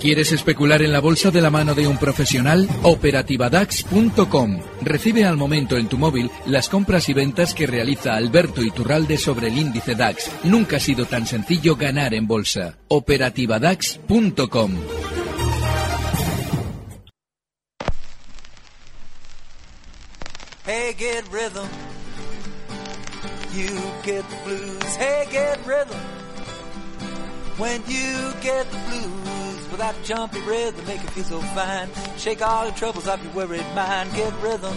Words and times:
¿Quieres 0.00 0.32
especular 0.32 0.82
en 0.82 0.90
la 0.90 0.98
bolsa 1.00 1.30
de 1.30 1.40
la 1.40 1.50
mano 1.50 1.76
de 1.76 1.86
un 1.86 1.96
profesional? 1.96 2.68
Operativadax.com. 2.82 4.60
Recibe 4.80 5.24
al 5.24 5.36
momento 5.36 5.76
en 5.76 5.88
tu 5.88 5.96
móvil 5.96 6.28
las 6.46 6.68
compras 6.68 7.08
y 7.08 7.12
ventas 7.12 7.54
que 7.54 7.68
realiza 7.68 8.14
Alberto 8.14 8.62
Iturralde 8.62 9.16
sobre 9.16 9.46
el 9.46 9.56
índice 9.58 9.94
DAX. 9.94 10.28
Nunca 10.42 10.78
ha 10.78 10.80
sido 10.80 11.06
tan 11.06 11.26
sencillo 11.26 11.76
ganar 11.76 12.14
en 12.14 12.26
bolsa. 12.26 12.78
Operativadax.com. 12.88 14.72
Hey, 20.66 20.94
get 20.98 21.24
rhythm. 21.30 21.68
You 23.54 23.68
get 24.02 24.24
blues. 24.44 24.96
Hey, 24.96 25.26
get 25.30 25.58
rhythm. 25.64 25.98
When 27.62 27.80
you 27.86 28.32
get 28.40 28.68
the 28.72 28.78
blues, 28.88 29.70
without 29.70 29.94
a 29.96 30.02
jumpy 30.02 30.40
rhythm, 30.40 30.84
make 30.84 31.00
you 31.00 31.08
feel 31.10 31.22
so 31.22 31.40
fine. 31.40 31.88
Shake 32.18 32.42
all 32.42 32.64
your 32.64 32.74
troubles 32.74 33.06
off 33.06 33.22
your 33.22 33.32
worried 33.34 33.64
mind. 33.76 34.12
Get 34.14 34.34
rhythm. 34.42 34.74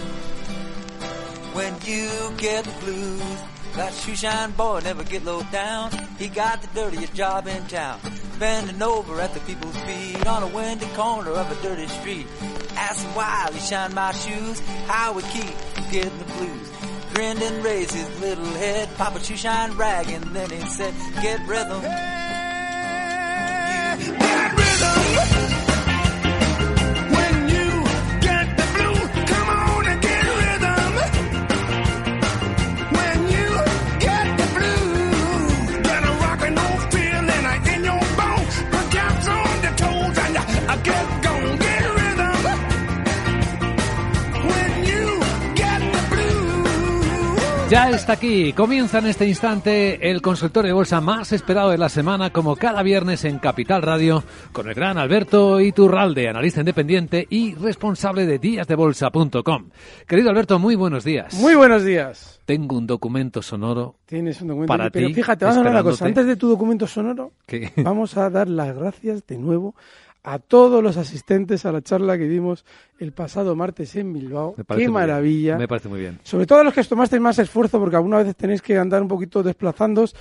When 1.53 1.73
you 1.83 2.11
get 2.38 2.64
the 2.64 2.72
blues, 2.81 3.42
that 3.73 3.92
shoe 3.92 4.16
shine 4.16 4.52
boy 4.52 4.81
never 4.83 5.03
get 5.03 5.25
low 5.25 5.42
down. 5.52 5.94
He 6.19 6.27
got 6.27 6.61
the 6.61 6.67
dirtiest 6.75 7.16
job 7.16 7.47
in 7.47 7.66
town. 7.66 8.00
Bending 8.38 8.83
over 8.83 9.20
at 9.20 9.33
the 9.33 9.39
people's 9.39 9.77
feet 9.77 10.27
on 10.27 10.44
a 10.44 10.47
windy 10.47 10.86
corner 10.94 11.31
of 11.31 11.52
a 11.52 11.64
dirty 11.64 11.88
street. 11.88 12.27
Asking 12.75 13.16
why 13.16 13.49
he 13.52 13.59
shine 13.61 13.95
my 13.95 14.11
shoes, 14.11 14.59
how 14.86 15.11
we 15.11 15.23
keep 15.23 15.55
getting 15.89 16.20
the 16.20 16.25
blues. 16.25 16.72
Grinned 17.16 17.42
and 17.42 17.66
raised 17.66 17.94
his 17.94 18.20
little 18.20 18.45
head, 18.45 18.95
Papa 18.95 19.23
shoe 19.23 19.38
shine 19.38 19.75
rag, 19.75 20.08
and 20.08 20.36
then 20.36 20.52
he 20.52 20.61
said, 20.67 20.94
get 21.23 21.39
rhythm. 21.47 21.81
Get 21.81 22.05
Ya 47.67 47.89
está 47.89 48.13
aquí, 48.13 48.53
comienza 48.53 48.99
en 48.99 49.08
este 49.08 49.27
instante 49.27 50.11
el 50.11 50.21
consultorio 50.21 50.67
de 50.67 50.73
bolsa 50.73 51.02
más 51.02 51.31
esperado 51.31 51.71
de 51.71 51.80
la 51.80 51.89
semana, 51.89 52.30
como 52.30 52.55
cada 52.55 52.83
viernes 52.83 53.25
en 53.25 53.39
Capital 53.39 53.81
Radio, 53.81 54.23
con 54.52 54.67
el 54.67 54.75
gran 54.75 54.99
Alberto 54.99 55.59
Iturralde, 55.59 56.30
analista 56.30 56.59
independiente 56.59 57.25
y 57.27 57.55
responsable 57.55 58.27
de 58.27 58.38
díasdebolsa.com. 58.38 59.69
Querido 60.08 60.30
Alberto, 60.30 60.59
muy 60.59 60.75
buenos 60.75 61.03
días. 61.03 61.33
Muy 61.33 61.55
buenos 61.55 61.83
días. 61.83 62.39
Tengo 62.45 62.77
un 62.77 62.86
documento 62.86 63.42
sonoro 63.42 63.95
Tienes 64.05 64.39
un 64.42 64.49
documento. 64.49 64.71
Para 64.71 64.92
pero 64.92 65.08
ti, 65.08 65.15
fíjate, 65.15 65.45
vamos 65.45 65.58
a 65.58 65.61
hacer 65.61 65.71
una 65.71 65.83
cosa. 65.83 66.05
Antes 66.05 66.27
de 66.27 66.36
tu 66.36 66.47
documento 66.47 66.86
sonoro, 66.86 67.32
que 67.47 67.73
vamos 67.77 68.15
a 68.15 68.30
dar 68.30 68.47
las 68.47 68.76
gracias 68.76 69.26
de 69.26 69.39
nuevo 69.39 69.73
a 70.25 70.39
todos 70.39 70.81
los 70.83 70.97
asistentes 70.97 71.65
a 71.65 71.71
la 71.71 71.81
charla 71.81 72.17
que 72.17 72.27
dimos 72.27 72.65
el 72.97 73.11
pasado 73.11 73.55
martes 73.55 73.95
en 73.95 74.11
Bilbao. 74.11 74.55
me 74.58 74.63
parece 74.63 74.81
Qué 74.81 74.87
bien. 74.87 74.91
maravilla. 74.91 75.58
Me 75.58 75.67
parece 75.67 75.87
muy 75.87 75.99
bien. 75.99 76.19
Sobre 76.23 76.47
todo 76.47 76.59
a 76.59 76.63
los 76.63 76.73
que 76.73 76.81
os 76.81 76.89
tomasteis 76.89 77.21
más 77.21 77.37
esfuerzo, 77.37 77.80
porque 77.80 77.95
alguna 77.95 78.23
vez 78.23 78.35
tenéis 78.35 78.61
que 78.61 78.75
andar 78.77 79.03
un 79.03 79.08
poquito 79.08 79.43
desplazándos. 79.43 80.15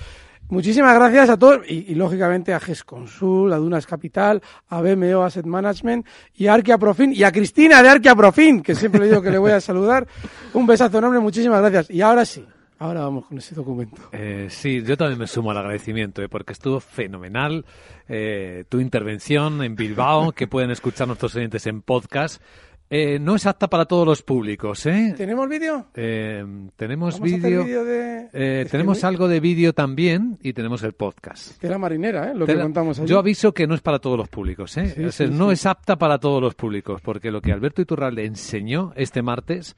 Muchísimas 0.47 0.93
gracias 0.93 1.29
a 1.31 1.37
todos 1.39 1.61
y, 1.67 1.91
y, 1.91 1.95
lógicamente 1.95 2.53
a 2.53 2.59
GES 2.59 2.83
Consul, 2.83 3.51
a 3.51 3.57
Dunas 3.57 3.87
Capital, 3.87 4.43
a 4.69 4.79
BMO 4.79 5.23
Asset 5.23 5.47
Management 5.47 6.05
y 6.35 6.45
a 6.45 6.53
Arquia 6.53 6.77
Profin 6.77 7.11
y 7.11 7.23
a 7.23 7.31
Cristina 7.31 7.81
de 7.81 7.89
Arquia 7.89 8.13
Profin, 8.15 8.61
que 8.61 8.75
siempre 8.75 9.01
le 9.01 9.07
digo 9.07 9.23
que 9.23 9.31
le 9.31 9.39
voy 9.39 9.53
a 9.53 9.59
saludar. 9.59 10.05
Un 10.53 10.67
besazo 10.67 10.99
enorme, 10.99 11.19
muchísimas 11.19 11.61
gracias. 11.61 11.89
Y 11.89 12.01
ahora 12.01 12.25
sí, 12.25 12.45
ahora 12.79 13.01
vamos 13.01 13.25
con 13.25 13.37
ese 13.37 13.55
documento. 13.55 14.01
Eh, 14.11 14.47
sí, 14.49 14.81
yo 14.83 14.97
también 14.97 15.19
me 15.19 15.27
sumo 15.27 15.51
al 15.51 15.57
agradecimiento, 15.57 16.21
eh, 16.21 16.29
porque 16.29 16.53
estuvo 16.53 16.79
fenomenal 16.79 17.65
eh, 18.07 18.65
tu 18.69 18.79
intervención 18.79 19.63
en 19.63 19.75
Bilbao, 19.75 20.31
que 20.35 20.47
pueden 20.47 20.71
escuchar 20.71 21.07
nuestros 21.07 21.35
oyentes 21.35 21.65
en 21.67 21.81
podcast. 21.81 22.41
Eh, 22.87 23.17
no 23.17 23.35
es 23.35 23.47
apta 23.47 23.67
para 23.67 23.85
todos 23.85 24.05
los 24.05 24.21
públicos, 24.21 24.85
¿eh? 24.85 25.15
¿Tenemos 25.17 25.49
vídeo? 25.49 25.87
Eh, 25.95 26.45
tenemos 26.75 27.19
vídeo. 27.19 27.83
de... 27.83 28.29
eh, 28.31 28.61
que 28.63 28.69
tenemos 28.69 29.01
muy- 29.01 29.07
algo 29.09 29.27
de 29.27 29.39
vídeo 29.39 29.73
también 29.73 30.37
y 30.43 30.53
tenemos 30.53 30.83
el 30.83 30.93
podcast. 30.93 31.59
Tela 31.59 31.79
marinera, 31.79 32.29
¿eh? 32.29 32.35
Lo 32.35 32.45
que 32.45 32.51
Tela- 32.53 32.61
contamos 32.61 32.99
allí. 32.99 33.07
Yo 33.09 33.17
aviso 33.17 33.55
que 33.55 33.65
no 33.65 33.73
es 33.73 33.81
para 33.81 33.97
todos 33.97 34.19
los 34.19 34.29
públicos, 34.29 34.77
¿eh? 34.77 34.89
Sí, 34.95 35.03
O 35.03 35.11
sea, 35.11 35.27
sí, 35.27 35.33
no 35.33 35.47
sí. 35.47 35.53
es 35.53 35.65
apta 35.65 35.95
para 35.97 36.19
todos 36.19 36.39
los 36.39 36.53
públicos, 36.53 37.01
porque 37.01 37.31
lo 37.31 37.41
que 37.41 37.51
Alberto 37.51 37.81
Iturralde 37.81 38.23
enseñó 38.25 38.93
este 38.95 39.23
martes 39.23 39.75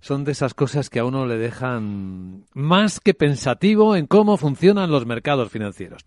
son 0.00 0.24
de 0.24 0.32
esas 0.32 0.54
cosas 0.54 0.90
que 0.90 0.98
a 0.98 1.04
uno 1.04 1.26
le 1.26 1.36
dejan 1.36 2.44
más 2.54 3.00
que 3.00 3.14
pensativo 3.14 3.96
en 3.96 4.06
cómo 4.06 4.36
funcionan 4.36 4.90
los 4.90 5.06
mercados 5.06 5.50
financieros. 5.50 6.02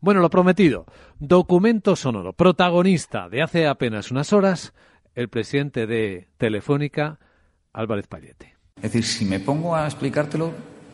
Bueno, 0.00 0.20
lo 0.20 0.30
prometido, 0.30 0.86
documento 1.18 1.96
sonoro, 1.96 2.32
protagonista 2.32 3.28
de 3.28 3.42
hace 3.42 3.66
apenas 3.66 4.10
unas 4.10 4.32
horas, 4.32 4.74
el 5.14 5.28
presidente 5.28 5.86
de 5.86 6.28
Telefónica, 6.36 7.18
Álvarez 7.72 8.06
Pallete. 8.06 8.56
Es 8.76 8.82
decir, 8.82 9.04
si 9.04 9.24
me 9.24 9.40
pongo 9.40 9.74
a 9.74 9.86
explicártelo, 9.86 10.52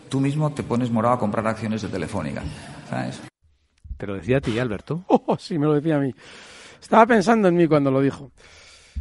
tú 0.08 0.20
mismo 0.20 0.52
te 0.52 0.62
pones 0.62 0.90
morado 0.90 1.16
a 1.16 1.18
comprar 1.18 1.46
acciones 1.46 1.82
de 1.82 1.88
Telefónica. 1.88 2.42
¿Sabes? 2.88 3.20
Te 3.96 4.06
lo 4.06 4.14
decía 4.14 4.38
a 4.38 4.40
ti, 4.40 4.58
Alberto. 4.58 5.04
Oh, 5.08 5.36
sí, 5.38 5.58
me 5.58 5.66
lo 5.66 5.74
decía 5.74 5.96
a 5.96 6.00
mí. 6.00 6.14
Estaba 6.80 7.06
pensando 7.06 7.48
en 7.48 7.56
mí 7.56 7.66
cuando 7.66 7.90
lo 7.90 8.00
dijo. 8.00 8.30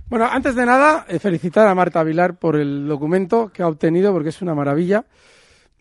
Bueno, 0.08 0.26
antes 0.26 0.56
de 0.56 0.66
nada, 0.66 1.06
eh, 1.08 1.20
felicitar 1.20 1.68
a 1.68 1.76
Marta 1.76 2.04
Vilar 2.04 2.38
por 2.38 2.56
el 2.56 2.88
documento 2.88 3.50
que 3.50 3.64
ha 3.64 3.68
obtenido, 3.68 4.14
porque 4.14 4.30
es 4.30 4.42
una 4.42 4.54
maravilla. 4.54 5.06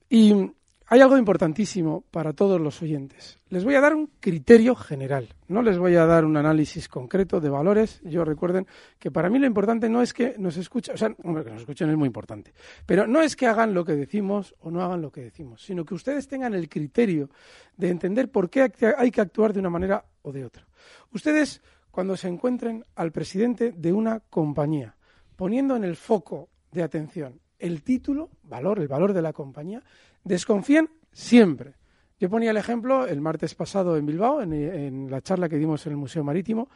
Y 0.09 0.53
hay 0.93 1.01
algo 1.01 1.17
importantísimo 1.17 2.05
para 2.11 2.35
todos 2.35 2.61
los 2.61 2.83
oyentes. 2.83 3.39
Les 3.49 3.65
voy 3.65 3.77
a 3.77 3.81
dar 3.81 3.95
un 3.95 4.11
criterio 4.21 4.75
general. 4.75 5.27
No 5.49 5.63
les 5.63 5.79
voy 5.79 5.97
a 5.97 6.05
dar 6.05 6.27
un 6.27 6.37
análisis 6.37 6.87
concreto 6.87 7.41
de 7.41 7.49
valores. 7.49 8.03
Yo 8.05 8.23
recuerden 8.23 8.67
que 8.99 9.11
para 9.11 9.31
mí 9.31 9.39
lo 9.39 9.47
importante 9.47 9.89
no 9.89 10.03
es 10.03 10.13
que 10.13 10.35
nos 10.37 10.59
escuchen, 10.59 10.95
o 10.95 10.99
sea, 10.99 11.15
hombre, 11.25 11.45
que 11.45 11.51
nos 11.51 11.61
escuchen 11.61 11.89
es 11.89 11.97
muy 11.97 12.09
importante, 12.09 12.53
pero 12.85 13.07
no 13.07 13.23
es 13.23 13.37
que 13.37 13.47
hagan 13.47 13.73
lo 13.73 13.87
que 13.87 13.93
decimos 13.93 14.55
o 14.61 14.71
no 14.71 14.83
hagan 14.83 15.01
lo 15.01 15.11
que 15.11 15.23
decimos, 15.23 15.63
sino 15.63 15.83
que 15.87 15.95
ustedes 15.95 16.29
tengan 16.29 16.53
el 16.53 16.69
criterio 16.69 17.31
de 17.75 17.89
entender 17.89 18.31
por 18.31 18.51
qué 18.51 18.71
hay 18.99 19.11
que 19.11 19.21
actuar 19.23 19.55
de 19.55 19.61
una 19.61 19.71
manera 19.71 20.05
o 20.21 20.31
de 20.31 20.45
otra. 20.45 20.67
Ustedes, 21.13 21.63
cuando 21.93 22.17
se 22.17 22.27
encuentren 22.27 22.85
al 22.97 23.13
presidente 23.13 23.71
de 23.71 23.93
una 23.93 24.19
compañía, 24.19 24.97
poniendo 25.37 25.77
en 25.77 25.85
el 25.85 25.95
foco 25.95 26.49
de 26.73 26.83
atención 26.83 27.39
el 27.59 27.83
título, 27.83 28.31
valor, 28.43 28.81
el 28.81 28.89
valor 28.89 29.13
de 29.13 29.23
la 29.23 29.33
compañía, 29.33 29.81
desconfíen 30.25 30.89
siempre. 31.13 31.75
Yo 32.19 32.29
ponía 32.29 32.51
el 32.51 32.57
ejemplo 32.57 33.07
el 33.07 33.21
martes 33.21 33.55
pasado 33.55 33.97
en 33.97 34.07
Bilbao, 34.07 34.43
en, 34.43 35.11
la 35.11 35.21
charla 35.21 35.49
que 35.49 35.59
dimos 35.59 35.87
en 35.87 35.93
el 35.93 35.99
Museo 35.99 36.25
Marítimo, 36.25 36.69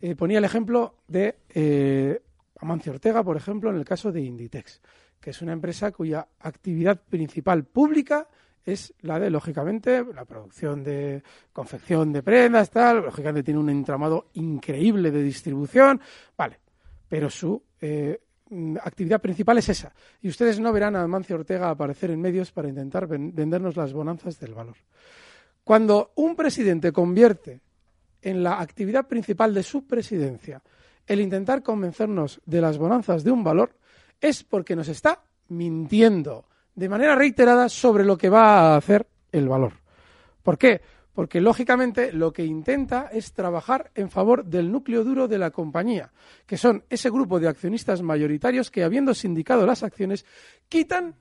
eh, 0.00 0.14
ponía 0.14 0.38
el 0.38 0.44
ejemplo 0.44 0.96
de 1.06 1.36
eh, 1.48 2.20
Amancio 2.60 2.92
Ortega, 2.92 3.22
por 3.22 3.36
ejemplo, 3.36 3.70
en 3.70 3.76
el 3.76 3.84
caso 3.84 4.10
de 4.12 4.20
Inditex, 4.22 4.80
que 5.20 5.30
es 5.30 5.42
una 5.42 5.52
empresa 5.52 5.92
cuya 5.92 6.26
actividad 6.40 7.00
principal 7.02 7.64
pública 7.64 8.28
es 8.64 8.92
la 9.02 9.18
de, 9.20 9.30
lógicamente, 9.30 10.04
la 10.12 10.24
producción 10.24 10.82
de 10.82 11.22
confección 11.52 12.12
de 12.12 12.22
prendas, 12.22 12.70
tal, 12.70 13.02
lógicamente 13.02 13.44
tiene 13.44 13.60
un 13.60 13.70
entramado 13.70 14.30
increíble 14.34 15.10
de 15.10 15.22
distribución, 15.22 16.00
vale, 16.36 16.58
pero 17.08 17.30
su 17.30 17.62
eh, 17.80 18.18
actividad 18.82 19.20
principal 19.20 19.58
es 19.58 19.68
esa. 19.68 19.94
Y 20.20 20.28
ustedes 20.28 20.58
no 20.58 20.72
verán 20.72 20.96
a 20.96 21.02
Amancio 21.02 21.36
Ortega 21.36 21.70
aparecer 21.70 22.10
en 22.10 22.20
medios 22.20 22.50
para 22.50 22.68
intentar 22.68 23.06
ven- 23.06 23.32
vendernos 23.34 23.76
las 23.76 23.92
bonanzas 23.92 24.40
del 24.40 24.54
valor. 24.54 24.76
Cuando 25.62 26.12
un 26.16 26.34
presidente 26.34 26.90
convierte 26.92 27.60
en 28.22 28.42
la 28.42 28.60
actividad 28.60 29.06
principal 29.06 29.54
de 29.54 29.62
su 29.62 29.86
presidencia 29.86 30.60
el 31.06 31.20
intentar 31.20 31.62
convencernos 31.62 32.40
de 32.46 32.60
las 32.60 32.78
bonanzas 32.78 33.24
de 33.24 33.30
un 33.30 33.44
valor, 33.44 33.76
es 34.20 34.44
porque 34.44 34.76
nos 34.76 34.88
está 34.88 35.22
mintiendo 35.48 36.46
de 36.74 36.88
manera 36.88 37.14
reiterada 37.14 37.68
sobre 37.68 38.04
lo 38.04 38.18
que 38.18 38.28
va 38.28 38.74
a 38.74 38.76
hacer 38.76 39.06
el 39.32 39.48
valor. 39.48 39.72
¿Por 40.42 40.58
qué? 40.58 40.80
porque 41.16 41.40
lógicamente 41.40 42.12
lo 42.12 42.30
que 42.30 42.44
intenta 42.44 43.08
es 43.10 43.32
trabajar 43.32 43.90
en 43.94 44.10
favor 44.10 44.44
del 44.44 44.70
núcleo 44.70 45.02
duro 45.02 45.28
de 45.28 45.38
la 45.38 45.50
compañía, 45.50 46.12
que 46.44 46.58
son 46.58 46.84
ese 46.90 47.08
grupo 47.08 47.40
de 47.40 47.48
accionistas 47.48 48.02
mayoritarios 48.02 48.70
que, 48.70 48.84
habiendo 48.84 49.14
sindicado 49.14 49.64
las 49.64 49.82
acciones, 49.82 50.26
quitan 50.68 51.14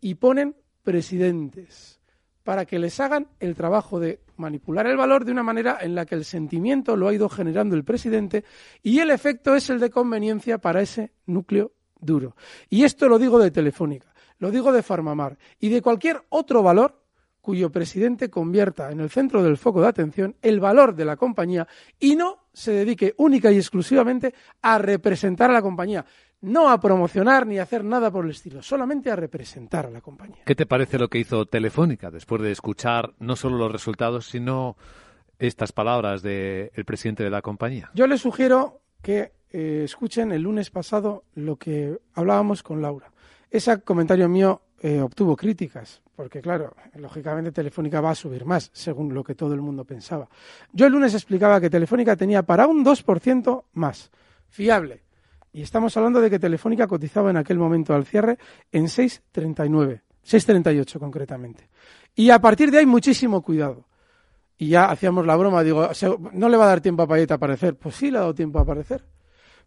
y 0.00 0.14
ponen 0.14 0.54
presidentes 0.84 2.00
para 2.44 2.64
que 2.64 2.78
les 2.78 2.98
hagan 3.00 3.28
el 3.40 3.54
trabajo 3.54 4.00
de 4.00 4.20
manipular 4.36 4.86
el 4.86 4.96
valor 4.96 5.24
de 5.24 5.32
una 5.32 5.42
manera 5.42 5.78
en 5.80 5.94
la 5.94 6.06
que 6.06 6.14
el 6.14 6.24
sentimiento 6.24 6.96
lo 6.96 7.08
ha 7.08 7.14
ido 7.14 7.28
generando 7.28 7.76
el 7.76 7.84
presidente 7.84 8.44
y 8.82 8.98
el 8.98 9.10
efecto 9.10 9.54
es 9.54 9.70
el 9.70 9.80
de 9.80 9.90
conveniencia 9.90 10.58
para 10.58 10.82
ese 10.82 11.12
núcleo 11.26 11.72
duro. 12.00 12.36
Y 12.68 12.84
esto 12.84 13.08
lo 13.08 13.18
digo 13.18 13.38
de 13.38 13.50
Telefónica, 13.50 14.12
lo 14.38 14.50
digo 14.50 14.72
de 14.72 14.82
Farmamar 14.82 15.38
y 15.60 15.68
de 15.68 15.82
cualquier 15.82 16.22
otro 16.28 16.62
valor 16.62 17.00
cuyo 17.40 17.70
presidente 17.70 18.30
convierta 18.30 18.90
en 18.90 19.00
el 19.00 19.10
centro 19.10 19.42
del 19.42 19.56
foco 19.56 19.80
de 19.80 19.88
atención 19.88 20.36
el 20.42 20.60
valor 20.60 20.94
de 20.94 21.04
la 21.04 21.16
compañía 21.16 21.66
y 21.98 22.14
no 22.14 22.46
se 22.52 22.72
dedique 22.72 23.14
única 23.18 23.50
y 23.50 23.56
exclusivamente 23.56 24.32
a 24.62 24.78
representar 24.78 25.50
a 25.50 25.54
la 25.54 25.62
compañía 25.62 26.04
no 26.42 26.68
a 26.68 26.80
promocionar 26.80 27.46
ni 27.46 27.58
a 27.58 27.62
hacer 27.62 27.84
nada 27.84 28.10
por 28.10 28.24
el 28.24 28.32
estilo, 28.32 28.62
solamente 28.62 29.10
a 29.10 29.16
representar 29.16 29.86
a 29.86 29.90
la 29.90 30.00
compañía. 30.00 30.42
¿Qué 30.44 30.54
te 30.54 30.66
parece 30.66 30.98
lo 30.98 31.08
que 31.08 31.18
hizo 31.18 31.46
Telefónica 31.46 32.10
después 32.10 32.42
de 32.42 32.52
escuchar 32.52 33.14
no 33.18 33.36
solo 33.36 33.56
los 33.56 33.72
resultados, 33.72 34.26
sino 34.26 34.76
estas 35.38 35.72
palabras 35.72 36.22
del 36.22 36.84
presidente 36.84 37.24
de 37.24 37.30
la 37.30 37.42
compañía? 37.42 37.90
Yo 37.94 38.06
les 38.06 38.20
sugiero 38.20 38.80
que 39.00 39.32
eh, 39.50 39.82
escuchen 39.84 40.32
el 40.32 40.42
lunes 40.42 40.70
pasado 40.70 41.24
lo 41.34 41.56
que 41.56 41.98
hablábamos 42.14 42.62
con 42.62 42.82
Laura. 42.82 43.10
Ese 43.50 43.80
comentario 43.82 44.28
mío 44.28 44.62
eh, 44.80 45.00
obtuvo 45.00 45.36
críticas, 45.36 46.02
porque 46.16 46.40
claro, 46.40 46.74
lógicamente 46.94 47.52
Telefónica 47.52 48.00
va 48.00 48.10
a 48.10 48.14
subir 48.16 48.44
más, 48.44 48.70
según 48.72 49.14
lo 49.14 49.22
que 49.22 49.36
todo 49.36 49.54
el 49.54 49.60
mundo 49.60 49.84
pensaba. 49.84 50.28
Yo 50.72 50.86
el 50.86 50.92
lunes 50.92 51.14
explicaba 51.14 51.60
que 51.60 51.70
Telefónica 51.70 52.16
tenía 52.16 52.42
para 52.42 52.66
un 52.66 52.84
2% 52.84 53.64
más, 53.74 54.10
fiable, 54.48 55.02
y 55.52 55.62
estamos 55.62 55.96
hablando 55.96 56.20
de 56.20 56.30
que 56.30 56.38
Telefónica 56.38 56.86
cotizaba 56.86 57.30
en 57.30 57.36
aquel 57.36 57.58
momento 57.58 57.94
al 57.94 58.06
cierre 58.06 58.38
en 58.70 58.86
6,39, 58.86 60.00
6,38 60.24 60.98
concretamente. 60.98 61.68
Y 62.14 62.30
a 62.30 62.40
partir 62.40 62.70
de 62.70 62.78
ahí 62.78 62.86
muchísimo 62.86 63.42
cuidado. 63.42 63.86
Y 64.56 64.68
ya 64.68 64.86
hacíamos 64.86 65.26
la 65.26 65.36
broma, 65.36 65.62
digo, 65.62 65.90
no 66.32 66.48
le 66.48 66.56
va 66.56 66.64
a 66.64 66.68
dar 66.68 66.80
tiempo 66.80 67.02
a 67.02 67.06
Payet 67.06 67.30
a 67.32 67.34
aparecer. 67.34 67.76
Pues 67.76 67.96
sí 67.96 68.10
le 68.10 68.18
ha 68.18 68.20
dado 68.20 68.34
tiempo 68.34 68.58
a 68.58 68.62
aparecer. 68.62 69.04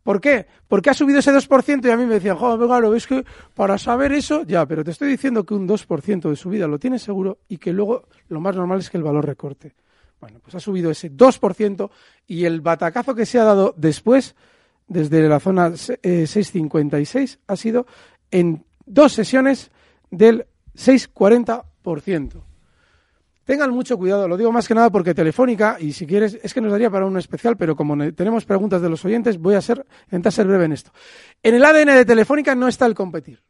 ¿Por 0.01 0.21
qué? 0.21 0.45
Porque 0.67 0.89
ha 0.89 0.93
subido 0.93 1.19
ese 1.19 1.31
2% 1.31 1.85
y 1.85 1.89
a 1.89 1.97
mí 1.97 2.05
me 2.05 2.15
decían, 2.15 2.37
joder, 2.37 2.59
lo 2.59 2.91
ves 2.91 3.07
que 3.07 3.25
para 3.55 3.77
saber 3.77 4.13
eso, 4.13 4.43
ya, 4.43 4.65
pero 4.65 4.83
te 4.83 4.91
estoy 4.91 5.09
diciendo 5.09 5.45
que 5.45 5.55
un 5.55 5.67
2% 5.67 6.29
de 6.29 6.35
subida 6.35 6.67
lo 6.67 6.77
tienes 6.77 7.01
seguro 7.01 7.39
y 7.47 7.57
que 7.57 7.73
luego 7.73 8.07
lo 8.27 8.39
más 8.39 8.55
normal 8.55 8.79
es 8.79 8.89
que 8.89 8.97
el 8.97 9.03
valor 9.03 9.25
recorte. 9.25 9.73
Bueno, 10.19 10.39
pues 10.43 10.55
ha 10.55 10.59
subido 10.59 10.91
ese 10.91 11.11
2% 11.11 11.89
y 12.27 12.45
el 12.45 12.61
batacazo 12.61 13.15
que 13.15 13.25
se 13.25 13.39
ha 13.39 13.43
dado 13.43 13.73
después 13.77 14.35
desde 14.87 15.27
la 15.27 15.39
zona 15.39 15.69
6,56 15.71 17.35
eh, 17.35 17.39
ha 17.47 17.55
sido 17.55 17.85
en 18.31 18.65
dos 18.85 19.13
sesiones 19.13 19.71
del 20.11 20.45
6,40%. 20.75 22.43
Tengan 23.45 23.69
mucho 23.69 23.97
cuidado, 23.97 24.27
lo 24.27 24.37
digo 24.37 24.51
más 24.51 24.67
que 24.67 24.73
nada 24.73 24.89
porque 24.89 25.13
Telefónica, 25.13 25.77
y 25.79 25.93
si 25.93 26.07
quieres, 26.07 26.39
es 26.41 26.51
que 26.51 26.61
nos 26.61 26.71
daría 26.71 26.89
para 26.89 27.05
un 27.05 27.15
especial, 27.17 27.55
pero 27.57 27.75
como 27.75 27.95
tenemos 28.13 28.43
preguntas 28.43 28.81
de 28.81 28.89
los 28.89 29.05
oyentes, 29.05 29.37
voy 29.37 29.53
a 29.53 29.61
ser, 29.61 29.85
intentar 30.05 30.31
ser 30.31 30.47
breve 30.47 30.65
en 30.65 30.71
esto. 30.71 30.91
En 31.43 31.53
el 31.53 31.63
ADN 31.63 31.93
de 31.95 32.05
Telefónica 32.05 32.55
no 32.55 32.67
está 32.67 32.87
el 32.87 32.95
competir. 32.95 33.43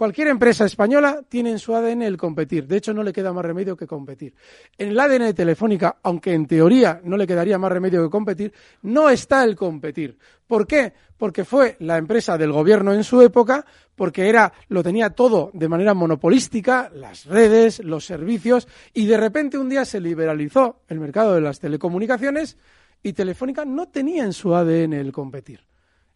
Cualquier 0.00 0.28
empresa 0.28 0.64
española 0.64 1.22
tiene 1.28 1.50
en 1.50 1.58
su 1.58 1.74
ADN 1.74 2.00
el 2.00 2.16
competir. 2.16 2.66
De 2.66 2.78
hecho, 2.78 2.94
no 2.94 3.02
le 3.02 3.12
queda 3.12 3.34
más 3.34 3.44
remedio 3.44 3.76
que 3.76 3.86
competir. 3.86 4.34
En 4.78 4.88
el 4.88 4.98
ADN 4.98 5.24
de 5.24 5.34
Telefónica, 5.34 5.98
aunque 6.02 6.32
en 6.32 6.46
teoría 6.46 7.02
no 7.04 7.18
le 7.18 7.26
quedaría 7.26 7.58
más 7.58 7.70
remedio 7.70 8.02
que 8.02 8.08
competir, 8.08 8.50
no 8.80 9.10
está 9.10 9.44
el 9.44 9.54
competir. 9.54 10.16
¿Por 10.46 10.66
qué? 10.66 10.94
Porque 11.18 11.44
fue 11.44 11.76
la 11.80 11.98
empresa 11.98 12.38
del 12.38 12.50
gobierno 12.50 12.94
en 12.94 13.04
su 13.04 13.20
época, 13.20 13.66
porque 13.94 14.26
era, 14.30 14.50
lo 14.68 14.82
tenía 14.82 15.10
todo 15.10 15.50
de 15.52 15.68
manera 15.68 15.92
monopolística, 15.92 16.90
las 16.94 17.26
redes, 17.26 17.84
los 17.84 18.06
servicios, 18.06 18.68
y 18.94 19.04
de 19.04 19.18
repente 19.18 19.58
un 19.58 19.68
día 19.68 19.84
se 19.84 20.00
liberalizó 20.00 20.80
el 20.88 20.98
mercado 20.98 21.34
de 21.34 21.42
las 21.42 21.60
telecomunicaciones 21.60 22.56
y 23.02 23.12
Telefónica 23.12 23.66
no 23.66 23.88
tenía 23.88 24.24
en 24.24 24.32
su 24.32 24.54
ADN 24.54 24.94
el 24.94 25.12
competir 25.12 25.69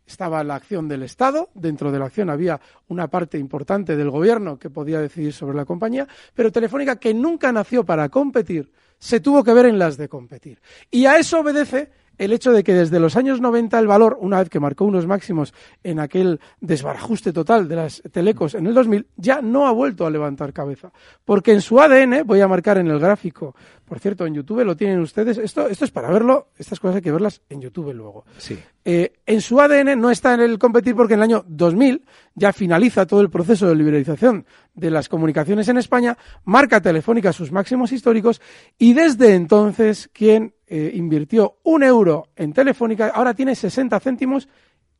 estaba 0.06 0.44
la 0.44 0.56
acción 0.56 0.88
del 0.88 1.02
Estado, 1.02 1.50
dentro 1.54 1.90
de 1.90 1.98
la 1.98 2.06
acción 2.06 2.30
había 2.30 2.60
una 2.88 3.08
parte 3.08 3.38
importante 3.38 3.96
del 3.96 4.10
gobierno 4.10 4.58
que 4.58 4.70
podía 4.70 5.00
decidir 5.00 5.32
sobre 5.32 5.56
la 5.56 5.64
compañía, 5.64 6.06
pero 6.34 6.52
Telefónica, 6.52 6.96
que 6.96 7.14
nunca 7.14 7.52
nació 7.52 7.84
para 7.84 8.08
competir, 8.08 8.70
se 8.98 9.20
tuvo 9.20 9.42
que 9.42 9.52
ver 9.52 9.66
en 9.66 9.78
las 9.78 9.96
de 9.96 10.08
competir. 10.08 10.60
Y 10.90 11.06
a 11.06 11.18
eso 11.18 11.40
obedece 11.40 11.90
el 12.18 12.32
hecho 12.32 12.52
de 12.52 12.64
que 12.64 12.74
desde 12.74 13.00
los 13.00 13.16
años 13.16 13.40
90 13.40 13.78
el 13.78 13.86
valor, 13.86 14.18
una 14.20 14.38
vez 14.38 14.48
que 14.48 14.60
marcó 14.60 14.84
unos 14.84 15.06
máximos 15.06 15.54
en 15.82 16.00
aquel 16.00 16.40
desbarajuste 16.60 17.32
total 17.32 17.68
de 17.68 17.76
las 17.76 18.02
telecos 18.12 18.54
en 18.54 18.66
el 18.66 18.74
2000, 18.74 19.06
ya 19.16 19.42
no 19.42 19.66
ha 19.66 19.72
vuelto 19.72 20.06
a 20.06 20.10
levantar 20.10 20.52
cabeza. 20.52 20.92
Porque 21.24 21.52
en 21.52 21.60
su 21.60 21.80
ADN, 21.80 22.26
voy 22.26 22.40
a 22.40 22.48
marcar 22.48 22.78
en 22.78 22.88
el 22.88 22.98
gráfico, 22.98 23.54
por 23.84 24.00
cierto, 24.00 24.24
en 24.24 24.34
YouTube 24.34 24.64
lo 24.64 24.76
tienen 24.76 25.00
ustedes, 25.00 25.36
esto, 25.36 25.68
esto 25.68 25.84
es 25.84 25.90
para 25.90 26.10
verlo, 26.10 26.48
estas 26.56 26.80
cosas 26.80 26.96
hay 26.96 27.02
que 27.02 27.12
verlas 27.12 27.42
en 27.50 27.60
YouTube 27.60 27.92
luego. 27.92 28.24
Sí. 28.38 28.58
Eh, 28.84 29.12
en 29.26 29.40
su 29.40 29.60
ADN 29.60 30.00
no 30.00 30.10
está 30.10 30.34
en 30.34 30.40
el 30.40 30.58
competir 30.58 30.94
porque 30.94 31.14
en 31.14 31.20
el 31.20 31.24
año 31.24 31.44
2000 31.46 32.02
ya 32.34 32.52
finaliza 32.52 33.06
todo 33.06 33.20
el 33.20 33.30
proceso 33.30 33.68
de 33.68 33.74
liberalización 33.74 34.46
de 34.74 34.90
las 34.90 35.08
comunicaciones 35.08 35.68
en 35.68 35.76
España, 35.76 36.16
marca 36.44 36.80
Telefónica 36.80 37.32
sus 37.32 37.52
máximos 37.52 37.92
históricos 37.92 38.40
y 38.78 38.94
desde 38.94 39.34
entonces 39.34 40.08
quien 40.12 40.53
eh, 40.66 40.92
invirtió 40.94 41.58
un 41.64 41.82
euro 41.82 42.28
en 42.36 42.52
Telefónica 42.52 43.08
ahora 43.08 43.34
tiene 43.34 43.54
60 43.54 44.00
céntimos 44.00 44.48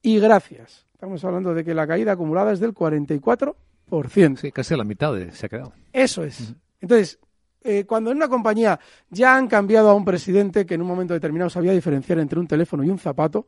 y 0.03 0.19
gracias. 0.19 0.87
Estamos 0.93 1.25
hablando 1.25 1.55
de 1.55 1.65
que 1.65 1.75
la 1.75 1.87
caída 1.87 2.13
acumulada 2.13 2.53
es 2.53 2.61
del 2.61 2.75
44%. 2.75 4.37
Sí, 4.37 4.53
casi 4.53 4.77
la 4.77 4.85
mitad 4.85 5.15
de, 5.15 5.31
se 5.33 5.47
ha 5.47 5.49
quedado. 5.49 5.73
Eso 5.93 6.25
es. 6.25 6.55
Entonces, 6.81 7.19
eh, 7.63 7.85
cuando 7.87 8.11
en 8.11 8.19
una 8.19 8.29
compañía 8.29 8.79
ya 9.09 9.37
han 9.37 9.49
cambiado 9.49 9.89
a 9.89 9.95
un 9.95 10.05
presidente 10.05 10.67
que 10.67 10.75
en 10.75 10.83
un 10.83 10.89
momento 10.89 11.15
determinado 11.15 11.49
sabía 11.49 11.73
diferenciar 11.73 12.19
entre 12.19 12.39
un 12.39 12.47
teléfono 12.47 12.85
y 12.85 12.91
un 12.91 12.99
zapato, 12.99 13.47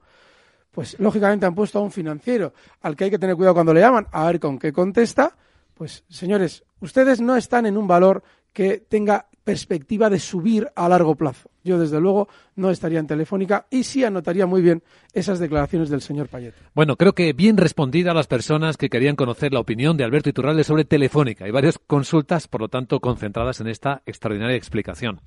pues 0.71 0.99
lógicamente 0.99 1.45
han 1.45 1.55
puesto 1.55 1.79
a 1.79 1.83
un 1.83 1.91
financiero 1.91 2.55
al 2.81 2.97
que 2.97 3.05
hay 3.05 3.11
que 3.11 3.19
tener 3.19 3.37
cuidado 3.37 3.55
cuando 3.55 3.75
le 3.75 3.81
llaman, 3.81 4.07
a 4.13 4.27
ver 4.27 4.41
con 4.41 4.59
qué 4.59 4.73
contesta. 4.73 5.37
Pues 5.75 6.05
señores, 6.09 6.65
ustedes 6.81 7.21
no 7.21 7.37
están 7.37 7.67
en 7.67 7.77
un 7.77 7.87
valor 7.87 8.23
que 8.55 8.79
tenga 8.79 9.29
perspectiva 9.47 10.11
de 10.11 10.19
subir 10.19 10.69
a 10.75 10.89
largo 10.89 11.15
plazo. 11.15 11.49
Yo, 11.63 11.79
desde 11.79 12.01
luego, 12.01 12.29
no 12.57 12.69
estaría 12.69 12.99
en 12.99 13.07
Telefónica 13.07 13.67
y 13.71 13.85
sí 13.85 14.03
anotaría 14.03 14.45
muy 14.45 14.61
bien 14.61 14.83
esas 15.15 15.39
declaraciones 15.39 15.89
del 15.89 16.01
señor 16.01 16.29
Payet. 16.29 16.53
Bueno, 16.75 16.97
creo 16.97 17.13
que 17.13 17.33
bien 17.33 17.57
respondida 17.57 18.11
a 18.11 18.15
las 18.15 18.27
personas 18.27 18.77
que 18.77 18.91
querían 18.91 19.15
conocer 19.15 19.53
la 19.53 19.61
opinión 19.61 19.97
de 19.97 20.03
Alberto 20.03 20.31
Iturralde 20.31 20.65
sobre 20.65 20.85
Telefónica. 20.85 21.45
Hay 21.45 21.53
varias 21.53 21.79
consultas, 21.79 22.49
por 22.49 22.61
lo 22.61 22.69
tanto, 22.69 22.99
concentradas 22.99 23.61
en 23.61 23.69
esta 23.69 24.03
extraordinaria 24.05 24.57
explicación. 24.57 25.21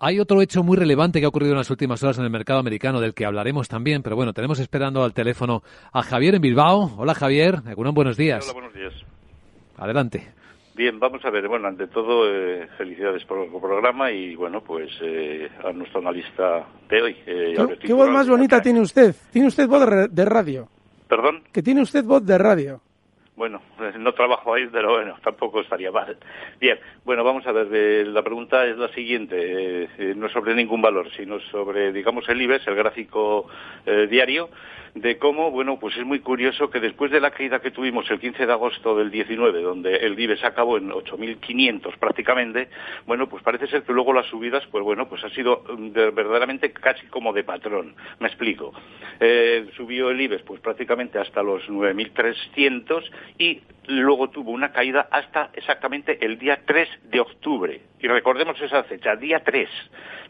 Hay 0.00 0.18
otro 0.18 0.40
hecho 0.40 0.62
muy 0.62 0.78
relevante 0.78 1.20
que 1.20 1.26
ha 1.26 1.28
ocurrido 1.28 1.52
en 1.52 1.58
las 1.58 1.70
últimas 1.70 2.02
horas 2.02 2.16
en 2.16 2.24
el 2.24 2.30
mercado 2.30 2.60
americano, 2.60 3.00
del 3.00 3.12
que 3.12 3.26
hablaremos 3.26 3.68
también, 3.68 4.02
pero 4.02 4.16
bueno, 4.16 4.32
tenemos 4.32 4.60
esperando 4.60 5.04
al 5.04 5.12
teléfono 5.12 5.62
a 5.92 6.02
Javier 6.02 6.36
en 6.36 6.40
Bilbao. 6.40 6.94
Hola 6.96 7.14
Javier, 7.14 7.60
buenos 7.76 8.16
días. 8.16 8.44
Hola, 8.44 8.52
buenos 8.54 8.72
días. 8.72 8.94
Adelante. 9.76 10.37
Bien, 10.78 11.00
vamos 11.00 11.24
a 11.24 11.30
ver. 11.30 11.48
Bueno, 11.48 11.66
ante 11.66 11.88
todo, 11.88 12.32
eh, 12.32 12.68
felicidades 12.78 13.24
por 13.24 13.44
el 13.44 13.50
programa 13.50 14.12
y, 14.12 14.36
bueno, 14.36 14.60
pues 14.60 14.88
eh, 15.02 15.50
a 15.64 15.72
nuestro 15.72 15.98
analista 15.98 16.68
de 16.88 17.02
hoy. 17.02 17.16
Eh, 17.26 17.56
¿Qué, 17.80 17.92
voz 17.92 18.08
más 18.08 18.28
bonita 18.28 18.62
tiene 18.62 18.80
usted? 18.80 19.12
¿Tiene 19.32 19.48
usted 19.48 19.66
voz 19.66 19.84
de 20.08 20.24
radio? 20.24 20.68
¿Perdón? 21.08 21.42
Que 21.52 21.64
tiene 21.64 21.82
usted 21.82 22.04
voz 22.04 22.24
de 22.24 22.38
radio. 22.38 22.80
Bueno, 23.38 23.62
no 24.00 24.12
trabajo 24.14 24.52
ahí, 24.52 24.66
pero 24.66 24.94
bueno, 24.94 25.14
tampoco 25.22 25.60
estaría 25.60 25.92
mal. 25.92 26.18
Bien, 26.60 26.76
bueno, 27.04 27.22
vamos 27.22 27.46
a 27.46 27.52
ver, 27.52 28.08
la 28.08 28.22
pregunta 28.22 28.66
es 28.66 28.76
la 28.76 28.88
siguiente, 28.88 29.88
no 30.16 30.26
es 30.26 30.32
sobre 30.32 30.56
ningún 30.56 30.82
valor, 30.82 31.08
sino 31.12 31.38
sobre, 31.52 31.92
digamos, 31.92 32.28
el 32.28 32.42
IBEX, 32.42 32.66
el 32.66 32.74
gráfico 32.74 33.46
diario, 34.10 34.50
de 34.94 35.18
cómo, 35.18 35.50
bueno, 35.50 35.78
pues 35.78 35.96
es 35.96 36.04
muy 36.04 36.20
curioso 36.20 36.70
que 36.70 36.80
después 36.80 37.10
de 37.10 37.20
la 37.20 37.30
caída 37.30 37.60
que 37.60 37.70
tuvimos 37.70 38.10
el 38.10 38.18
15 38.18 38.46
de 38.46 38.52
agosto 38.52 38.96
del 38.96 39.10
19, 39.10 39.62
donde 39.62 39.96
el 39.96 40.18
IBEX 40.18 40.44
acabó 40.44 40.78
en 40.78 40.90
8.500 40.90 41.96
prácticamente, 41.98 42.68
bueno, 43.06 43.28
pues 43.28 43.42
parece 43.42 43.66
ser 43.68 43.82
que 43.82 43.92
luego 43.92 44.12
las 44.12 44.26
subidas, 44.26 44.66
pues 44.70 44.82
bueno, 44.84 45.08
pues 45.08 45.22
ha 45.24 45.30
sido 45.30 45.64
mm, 45.68 45.92
verdaderamente 45.92 46.72
casi 46.72 47.06
como 47.06 47.32
de 47.32 47.44
patrón. 47.44 47.94
Me 48.18 48.28
explico. 48.28 48.72
Eh, 49.20 49.68
subió 49.76 50.10
el 50.10 50.20
IBEX 50.20 50.42
pues 50.42 50.60
prácticamente 50.60 51.18
hasta 51.18 51.42
los 51.42 51.62
9.300 51.68 53.04
y 53.38 53.62
luego 53.86 54.28
tuvo 54.30 54.50
una 54.50 54.72
caída 54.72 55.08
hasta 55.10 55.50
exactamente 55.54 56.24
el 56.24 56.38
día 56.38 56.60
3 56.64 56.88
de 57.04 57.20
octubre. 57.20 57.80
Y 58.00 58.08
recordemos 58.08 58.60
esa 58.60 58.84
fecha, 58.84 59.16
día 59.16 59.42
3. 59.42 59.68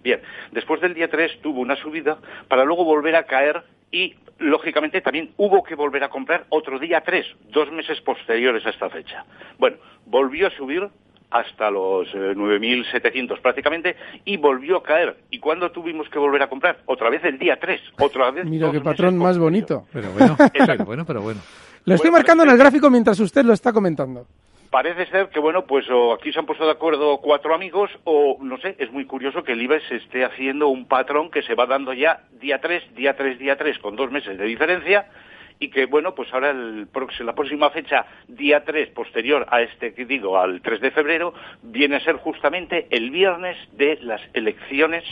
Bien, 0.02 0.21
después 0.52 0.81
del 0.81 0.95
día 0.95 1.09
3 1.09 1.40
tuvo 1.43 1.61
una 1.61 1.76
subida 1.76 2.19
para 2.49 2.64
luego 2.64 2.85
volver 2.85 3.17
a 3.17 3.25
caer 3.25 3.62
y 3.90 4.14
lógicamente 4.38 5.00
también 5.00 5.31
hubo 5.37 5.62
que 5.62 5.75
volver 5.75 6.05
a 6.05 6.09
comprar 6.09 6.47
otro 6.50 6.78
día 6.78 7.00
tres, 7.00 7.26
dos 7.50 7.71
meses 7.73 8.00
posteriores 8.00 8.64
a 8.67 8.71
esta 8.71 8.88
fecha. 8.90 9.25
Bueno, 9.59 9.78
volvió 10.07 10.47
a 10.47 10.50
subir 10.50 10.88
hasta 11.31 11.71
los 11.71 12.09
eh, 12.14 12.35
9.700 12.35 13.40
prácticamente 13.40 13.97
y 14.25 14.37
volvió 14.37 14.78
a 14.78 14.83
caer. 14.83 15.17
¿Y 15.31 15.38
cuándo 15.38 15.71
tuvimos 15.71 16.09
que 16.09 16.19
volver 16.19 16.43
a 16.43 16.49
comprar? 16.49 16.78
Otra 16.87 17.11
vez 17.11 17.23
el 17.25 17.38
día 17.38 17.59
3, 17.61 17.81
otra 18.00 18.31
vez. 18.31 18.47
Mira 18.47 18.71
qué 18.71 18.81
patrón 18.81 19.19
más 19.19 19.38
bonito. 19.38 19.87
Pero 19.93 20.11
bueno, 20.12 20.37
pero 20.67 20.85
bueno, 20.85 21.05
pero 21.05 21.21
bueno. 21.21 21.40
Lo 21.88 21.95
estoy 21.95 22.11
Bueno, 22.11 22.21
marcando 22.21 22.45
en 22.45 22.50
el 22.50 22.59
gráfico 22.59 22.90
mientras 22.90 23.18
usted 23.21 23.45
lo 23.45 23.52
está 23.52 23.73
comentando. 23.73 24.26
Parece 24.71 25.07
ser 25.07 25.30
que, 25.30 25.40
bueno, 25.40 25.64
pues 25.64 25.88
o 25.90 26.12
aquí 26.12 26.30
se 26.30 26.38
han 26.38 26.45
puesto 26.45 26.66
de 26.66 26.73
acuerdo 26.73 27.18
cuatro 27.23 27.54
amigos 27.54 27.90
o, 28.04 28.37
no 28.42 28.59
sé, 28.59 28.76
es 28.78 28.92
muy 28.92 29.07
curioso 29.07 29.42
que 29.42 29.52
el 29.52 29.62
IBEX 29.62 29.90
esté 29.92 30.26
haciendo 30.26 30.68
un 30.68 30.87
patrón 30.87 31.30
que 31.30 31.42
se 31.42 31.54
va 31.54 31.64
dando 31.64 31.95
ya 31.95 32.25
día 32.38 32.61
3, 32.61 32.95
día 32.95 33.16
3, 33.16 33.38
día 33.38 33.57
3, 33.57 33.78
con 33.78 33.97
dos 33.97 34.11
meses 34.11 34.37
de 34.37 34.45
diferencia 34.45 35.07
y 35.59 35.71
que, 35.71 35.87
bueno, 35.87 36.14
pues 36.14 36.33
ahora 36.35 36.50
el, 36.50 36.87
la 37.21 37.35
próxima 37.35 37.71
fecha, 37.71 38.04
día 38.28 38.62
3, 38.62 38.90
posterior 38.90 39.47
a 39.49 39.62
este, 39.62 39.95
que 39.95 40.04
digo, 40.04 40.38
al 40.38 40.61
3 40.61 40.83
de 40.83 40.90
febrero, 40.90 41.33
viene 41.62 41.97
a 41.97 42.00
ser 42.00 42.16
justamente 42.16 42.87
el 42.90 43.11
viernes 43.11 43.57
de 43.73 43.99
las 44.02 44.21
elecciones 44.35 45.04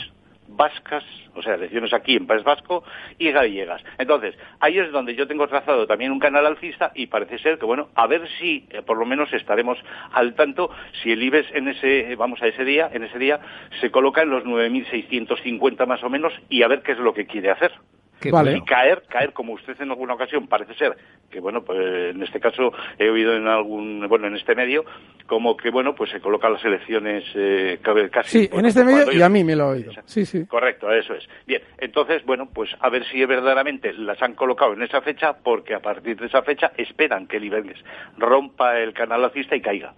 vascas, 0.57 1.03
o 1.35 1.41
sea, 1.41 1.53
elecciones 1.53 1.93
aquí 1.93 2.15
en 2.15 2.27
País 2.27 2.43
Vasco 2.43 2.83
y 3.17 3.31
gallegas. 3.31 3.81
Entonces, 3.97 4.35
ahí 4.59 4.77
es 4.79 4.91
donde 4.91 5.15
yo 5.15 5.27
tengo 5.27 5.47
trazado 5.47 5.87
también 5.87 6.11
un 6.11 6.19
canal 6.19 6.45
alcista 6.45 6.91
y 6.95 7.07
parece 7.07 7.37
ser 7.39 7.59
que, 7.59 7.65
bueno, 7.65 7.89
a 7.95 8.07
ver 8.07 8.27
si 8.39 8.67
eh, 8.71 8.81
por 8.81 8.97
lo 8.97 9.05
menos 9.05 9.31
estaremos 9.31 9.77
al 10.11 10.35
tanto 10.35 10.69
si 11.01 11.11
el 11.11 11.23
IBEX 11.23 11.53
en 11.53 11.67
ese, 11.69 12.11
eh, 12.11 12.15
vamos 12.15 12.41
a 12.41 12.47
ese 12.47 12.65
día, 12.65 12.89
en 12.91 13.03
ese 13.03 13.19
día 13.19 13.39
se 13.79 13.91
coloca 13.91 14.23
en 14.23 14.31
los 14.31 14.43
9.650 14.43 15.85
más 15.85 16.03
o 16.03 16.09
menos 16.09 16.33
y 16.49 16.63
a 16.63 16.67
ver 16.67 16.81
qué 16.81 16.93
es 16.93 16.99
lo 16.99 17.13
que 17.13 17.27
quiere 17.27 17.51
hacer. 17.51 17.71
Qué 18.19 18.31
Vale. 18.31 18.57
Y 18.57 18.61
caer, 18.61 19.03
caer 19.09 19.31
como 19.33 19.53
usted 19.53 19.79
en 19.81 19.89
alguna 19.91 20.15
ocasión 20.15 20.47
parece 20.47 20.73
ser 20.73 20.97
que 21.29 21.39
bueno, 21.39 21.61
pues 21.63 21.77
en 22.15 22.23
este 22.23 22.39
caso 22.39 22.71
he 22.97 23.09
oído 23.09 23.35
en 23.35 23.47
algún, 23.47 24.07
bueno, 24.07 24.27
en 24.27 24.35
este 24.35 24.55
medio 24.55 24.85
como 25.27 25.55
que 25.57 25.69
bueno, 25.69 25.93
pues 25.93 26.09
se 26.09 26.19
colocan 26.21 26.53
las 26.53 26.63
elecciones 26.65 27.23
eh, 27.35 27.79
cabe- 27.83 28.09
casi. 28.09 28.39
Sí, 28.41 28.47
bueno, 28.47 28.59
en 28.61 28.65
este 28.67 28.83
medio 28.83 29.11
y 29.11 29.21
a 29.21 29.29
mí 29.29 29.43
me 29.43 29.55
lo 29.55 29.65
he 29.73 29.77
oído. 29.77 29.91
Sí, 30.05 30.25
sí. 30.25 30.45
Correcto, 30.47 30.91
eso 30.91 31.13
es. 31.13 31.27
Bien, 31.45 31.61
entonces, 31.79 32.23
bueno, 32.25 32.47
pues 32.53 32.69
a 32.79 32.89
ver 32.89 33.05
si 33.05 33.23
verdaderamente 33.25 33.93
las 33.93 34.21
han 34.23 34.33
colocado 34.35 34.73
en 34.73 34.81
esa 34.83 35.01
fecha, 35.01 35.33
porque 35.43 35.75
a 35.75 35.79
partir 35.79 36.17
de 36.17 36.27
esa 36.27 36.41
fecha 36.43 36.71
esperan 36.77 37.27
que 37.27 37.37
el 37.37 37.43
IBEX 37.43 37.83
rompa 38.17 38.79
el 38.79 38.93
canal 38.93 39.23
alcista 39.23 39.55
y 39.55 39.61
caiga. 39.61 39.93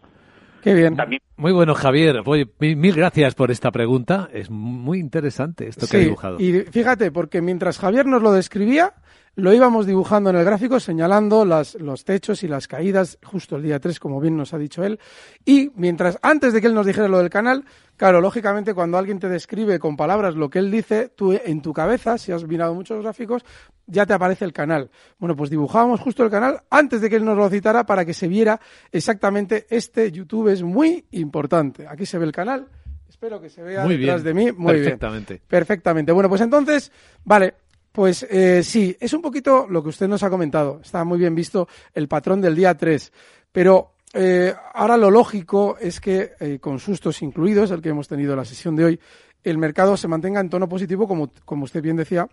Qué 0.63 0.73
bien. 0.73 0.95
También 0.95 1.21
Muy 1.37 1.51
bueno, 1.51 1.73
Javier. 1.73 2.21
Mil, 2.59 2.95
gracias 2.95 3.35
por 3.35 3.51
esta 3.51 3.71
pregunta. 3.71 4.29
Es 4.33 4.49
muy 4.49 4.99
interesante 4.99 5.67
esto 5.67 5.87
que 5.87 5.97
ha 5.97 5.99
dibujado. 6.01 6.39
y 6.39 6.61
fíjate, 6.63 7.11
porque 7.11 7.41
mientras 7.41 7.77
Javier 7.77 8.05
nos 8.05 8.21
lo 8.21 8.31
describía, 8.33 8.93
lo 9.39 9.53
íbamos 9.53 9.85
dibujando 9.85 10.29
en 10.29 10.35
el 10.35 10.45
gráfico 10.45 10.79
señalando 10.79 11.45
las, 11.45 11.75
los 11.75 12.03
techos 12.05 12.43
y 12.43 12.47
las 12.47 12.67
caídas 12.67 13.17
justo 13.23 13.55
el 13.55 13.63
día 13.63 13.79
3, 13.79 13.99
como 13.99 14.19
bien 14.19 14.37
nos 14.37 14.53
ha 14.53 14.57
dicho 14.57 14.83
él. 14.83 14.99
Y 15.45 15.71
mientras, 15.75 16.19
antes 16.21 16.53
de 16.53 16.61
que 16.61 16.67
él 16.67 16.73
nos 16.73 16.85
dijera 16.85 17.07
lo 17.07 17.17
del 17.17 17.29
canal, 17.29 17.65
claro, 17.97 18.21
lógicamente 18.21 18.73
cuando 18.73 18.97
alguien 18.97 19.19
te 19.19 19.29
describe 19.29 19.79
con 19.79 19.97
palabras 19.97 20.35
lo 20.35 20.49
que 20.49 20.59
él 20.59 20.69
dice, 20.69 21.09
tú 21.09 21.33
en 21.33 21.61
tu 21.61 21.73
cabeza, 21.73 22.17
si 22.17 22.31
has 22.31 22.45
mirado 22.45 22.73
muchos 22.73 23.01
gráficos, 23.01 23.43
ya 23.87 24.05
te 24.05 24.13
aparece 24.13 24.45
el 24.45 24.53
canal. 24.53 24.89
Bueno, 25.17 25.35
pues 25.35 25.49
dibujábamos 25.49 25.99
justo 25.99 26.23
el 26.23 26.29
canal 26.29 26.61
antes 26.69 27.01
de 27.01 27.09
que 27.09 27.15
él 27.15 27.25
nos 27.25 27.37
lo 27.37 27.49
citara 27.49 27.85
para 27.85 28.05
que 28.05 28.13
se 28.13 28.27
viera 28.27 28.59
exactamente 28.91 29.65
este 29.69 30.11
YouTube 30.11 30.49
es 30.49 30.61
muy 30.63 31.05
importante. 31.11 31.87
Aquí 31.87 32.05
se 32.05 32.17
ve 32.17 32.25
el 32.25 32.31
canal. 32.31 32.67
Espero 33.07 33.41
que 33.41 33.49
se 33.49 33.63
vea 33.63 33.83
Muy 33.83 33.97
detrás 33.97 34.23
bien, 34.23 34.35
de 34.35 34.45
mí. 34.45 34.51
Muy 34.55 34.73
bien. 34.73 34.83
perfectamente. 34.85 35.41
Perfectamente. 35.47 36.11
Bueno, 36.11 36.29
pues 36.29 36.41
entonces, 36.41 36.91
vale, 37.25 37.55
pues 37.99 38.25
eh, 38.29 38.63
sí, 38.63 38.95
es 38.97 39.11
un 39.11 39.21
poquito 39.21 39.67
lo 39.67 39.83
que 39.83 39.89
usted 39.89 40.07
nos 40.07 40.23
ha 40.23 40.29
comentado. 40.29 40.79
Está 40.81 41.03
muy 41.03 41.19
bien 41.19 41.35
visto 41.35 41.67
el 41.93 42.07
patrón 42.07 42.39
del 42.39 42.55
día 42.55 42.73
3. 42.73 43.11
Pero 43.51 43.95
eh, 44.13 44.55
ahora 44.73 44.95
lo 44.95 45.11
lógico 45.11 45.75
es 45.77 45.99
que, 45.99 46.31
eh, 46.39 46.59
con 46.61 46.79
sustos 46.79 47.21
incluidos, 47.21 47.71
el 47.71 47.81
que 47.81 47.89
hemos 47.89 48.07
tenido 48.07 48.37
la 48.37 48.45
sesión 48.45 48.77
de 48.77 48.85
hoy, 48.85 48.99
el 49.43 49.57
mercado 49.57 49.97
se 49.97 50.07
mantenga 50.07 50.39
en 50.39 50.49
tono 50.49 50.69
positivo, 50.69 51.09
como, 51.09 51.29
como 51.43 51.65
usted 51.65 51.81
bien 51.81 51.97
decía, 51.97 52.25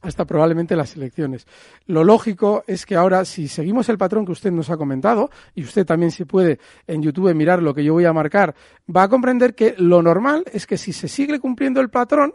hasta 0.00 0.24
probablemente 0.24 0.76
las 0.76 0.94
elecciones. 0.94 1.44
Lo 1.86 2.04
lógico 2.04 2.62
es 2.68 2.86
que 2.86 2.94
ahora, 2.94 3.24
si 3.24 3.48
seguimos 3.48 3.88
el 3.88 3.98
patrón 3.98 4.24
que 4.24 4.30
usted 4.30 4.52
nos 4.52 4.70
ha 4.70 4.76
comentado, 4.76 5.28
y 5.56 5.64
usted 5.64 5.84
también 5.84 6.12
si 6.12 6.24
puede 6.24 6.60
en 6.86 7.02
YouTube 7.02 7.34
mirar 7.34 7.64
lo 7.64 7.74
que 7.74 7.82
yo 7.82 7.94
voy 7.94 8.04
a 8.04 8.12
marcar, 8.12 8.54
va 8.94 9.02
a 9.02 9.08
comprender 9.08 9.56
que 9.56 9.74
lo 9.76 10.02
normal 10.02 10.44
es 10.52 10.68
que 10.68 10.78
si 10.78 10.92
se 10.92 11.08
sigue 11.08 11.40
cumpliendo 11.40 11.80
el 11.80 11.90
patrón, 11.90 12.34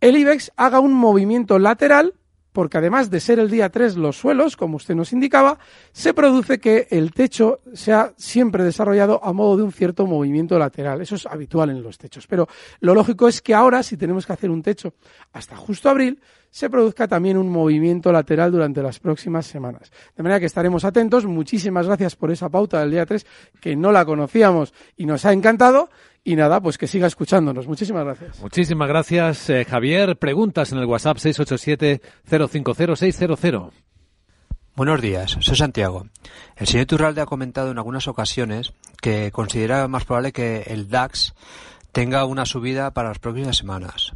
el 0.00 0.16
IBEX 0.16 0.52
haga 0.56 0.80
un 0.80 0.92
movimiento 0.92 1.58
lateral, 1.58 2.14
porque 2.52 2.78
además 2.78 3.10
de 3.10 3.20
ser 3.20 3.38
el 3.38 3.50
día 3.50 3.68
3 3.68 3.96
los 3.96 4.16
suelos, 4.16 4.56
como 4.56 4.76
usted 4.76 4.94
nos 4.94 5.12
indicaba, 5.12 5.58
se 5.92 6.14
produce 6.14 6.58
que 6.58 6.88
el 6.90 7.12
techo 7.12 7.60
sea 7.74 8.14
siempre 8.16 8.64
desarrollado 8.64 9.22
a 9.22 9.34
modo 9.34 9.58
de 9.58 9.62
un 9.62 9.72
cierto 9.72 10.06
movimiento 10.06 10.58
lateral. 10.58 11.02
Eso 11.02 11.16
es 11.16 11.26
habitual 11.26 11.68
en 11.68 11.82
los 11.82 11.98
techos. 11.98 12.26
Pero 12.26 12.48
lo 12.80 12.94
lógico 12.94 13.28
es 13.28 13.42
que 13.42 13.52
ahora, 13.52 13.82
si 13.82 13.98
tenemos 13.98 14.24
que 14.24 14.32
hacer 14.32 14.50
un 14.50 14.62
techo 14.62 14.94
hasta 15.34 15.54
justo 15.54 15.90
abril, 15.90 16.18
se 16.48 16.70
produzca 16.70 17.06
también 17.06 17.36
un 17.36 17.50
movimiento 17.50 18.10
lateral 18.10 18.50
durante 18.50 18.82
las 18.82 18.98
próximas 19.00 19.44
semanas. 19.44 19.92
De 20.16 20.22
manera 20.22 20.40
que 20.40 20.46
estaremos 20.46 20.86
atentos. 20.86 21.26
Muchísimas 21.26 21.86
gracias 21.86 22.16
por 22.16 22.30
esa 22.30 22.48
pauta 22.48 22.80
del 22.80 22.90
día 22.90 23.04
3, 23.04 23.26
que 23.60 23.76
no 23.76 23.92
la 23.92 24.06
conocíamos 24.06 24.72
y 24.96 25.04
nos 25.04 25.26
ha 25.26 25.34
encantado. 25.34 25.90
Y 26.28 26.34
nada, 26.34 26.60
pues 26.60 26.76
que 26.76 26.88
siga 26.88 27.06
escuchándonos. 27.06 27.68
Muchísimas 27.68 28.04
gracias. 28.04 28.40
Muchísimas 28.40 28.88
gracias, 28.88 29.48
eh, 29.48 29.64
Javier. 29.64 30.16
Preguntas 30.16 30.72
en 30.72 30.78
el 30.78 30.86
WhatsApp 30.86 31.18
687-050-600. 31.18 33.70
Buenos 34.74 35.00
días, 35.00 35.36
soy 35.38 35.54
Santiago. 35.54 36.08
El 36.56 36.66
señor 36.66 36.86
Turralde 36.86 37.20
ha 37.20 37.26
comentado 37.26 37.70
en 37.70 37.78
algunas 37.78 38.08
ocasiones 38.08 38.72
que 39.00 39.30
considera 39.30 39.86
más 39.86 40.04
probable 40.04 40.32
que 40.32 40.64
el 40.66 40.88
DAX 40.88 41.32
tenga 41.92 42.24
una 42.24 42.44
subida 42.44 42.90
para 42.90 43.10
las 43.10 43.20
próximas 43.20 43.56
semanas. 43.56 44.12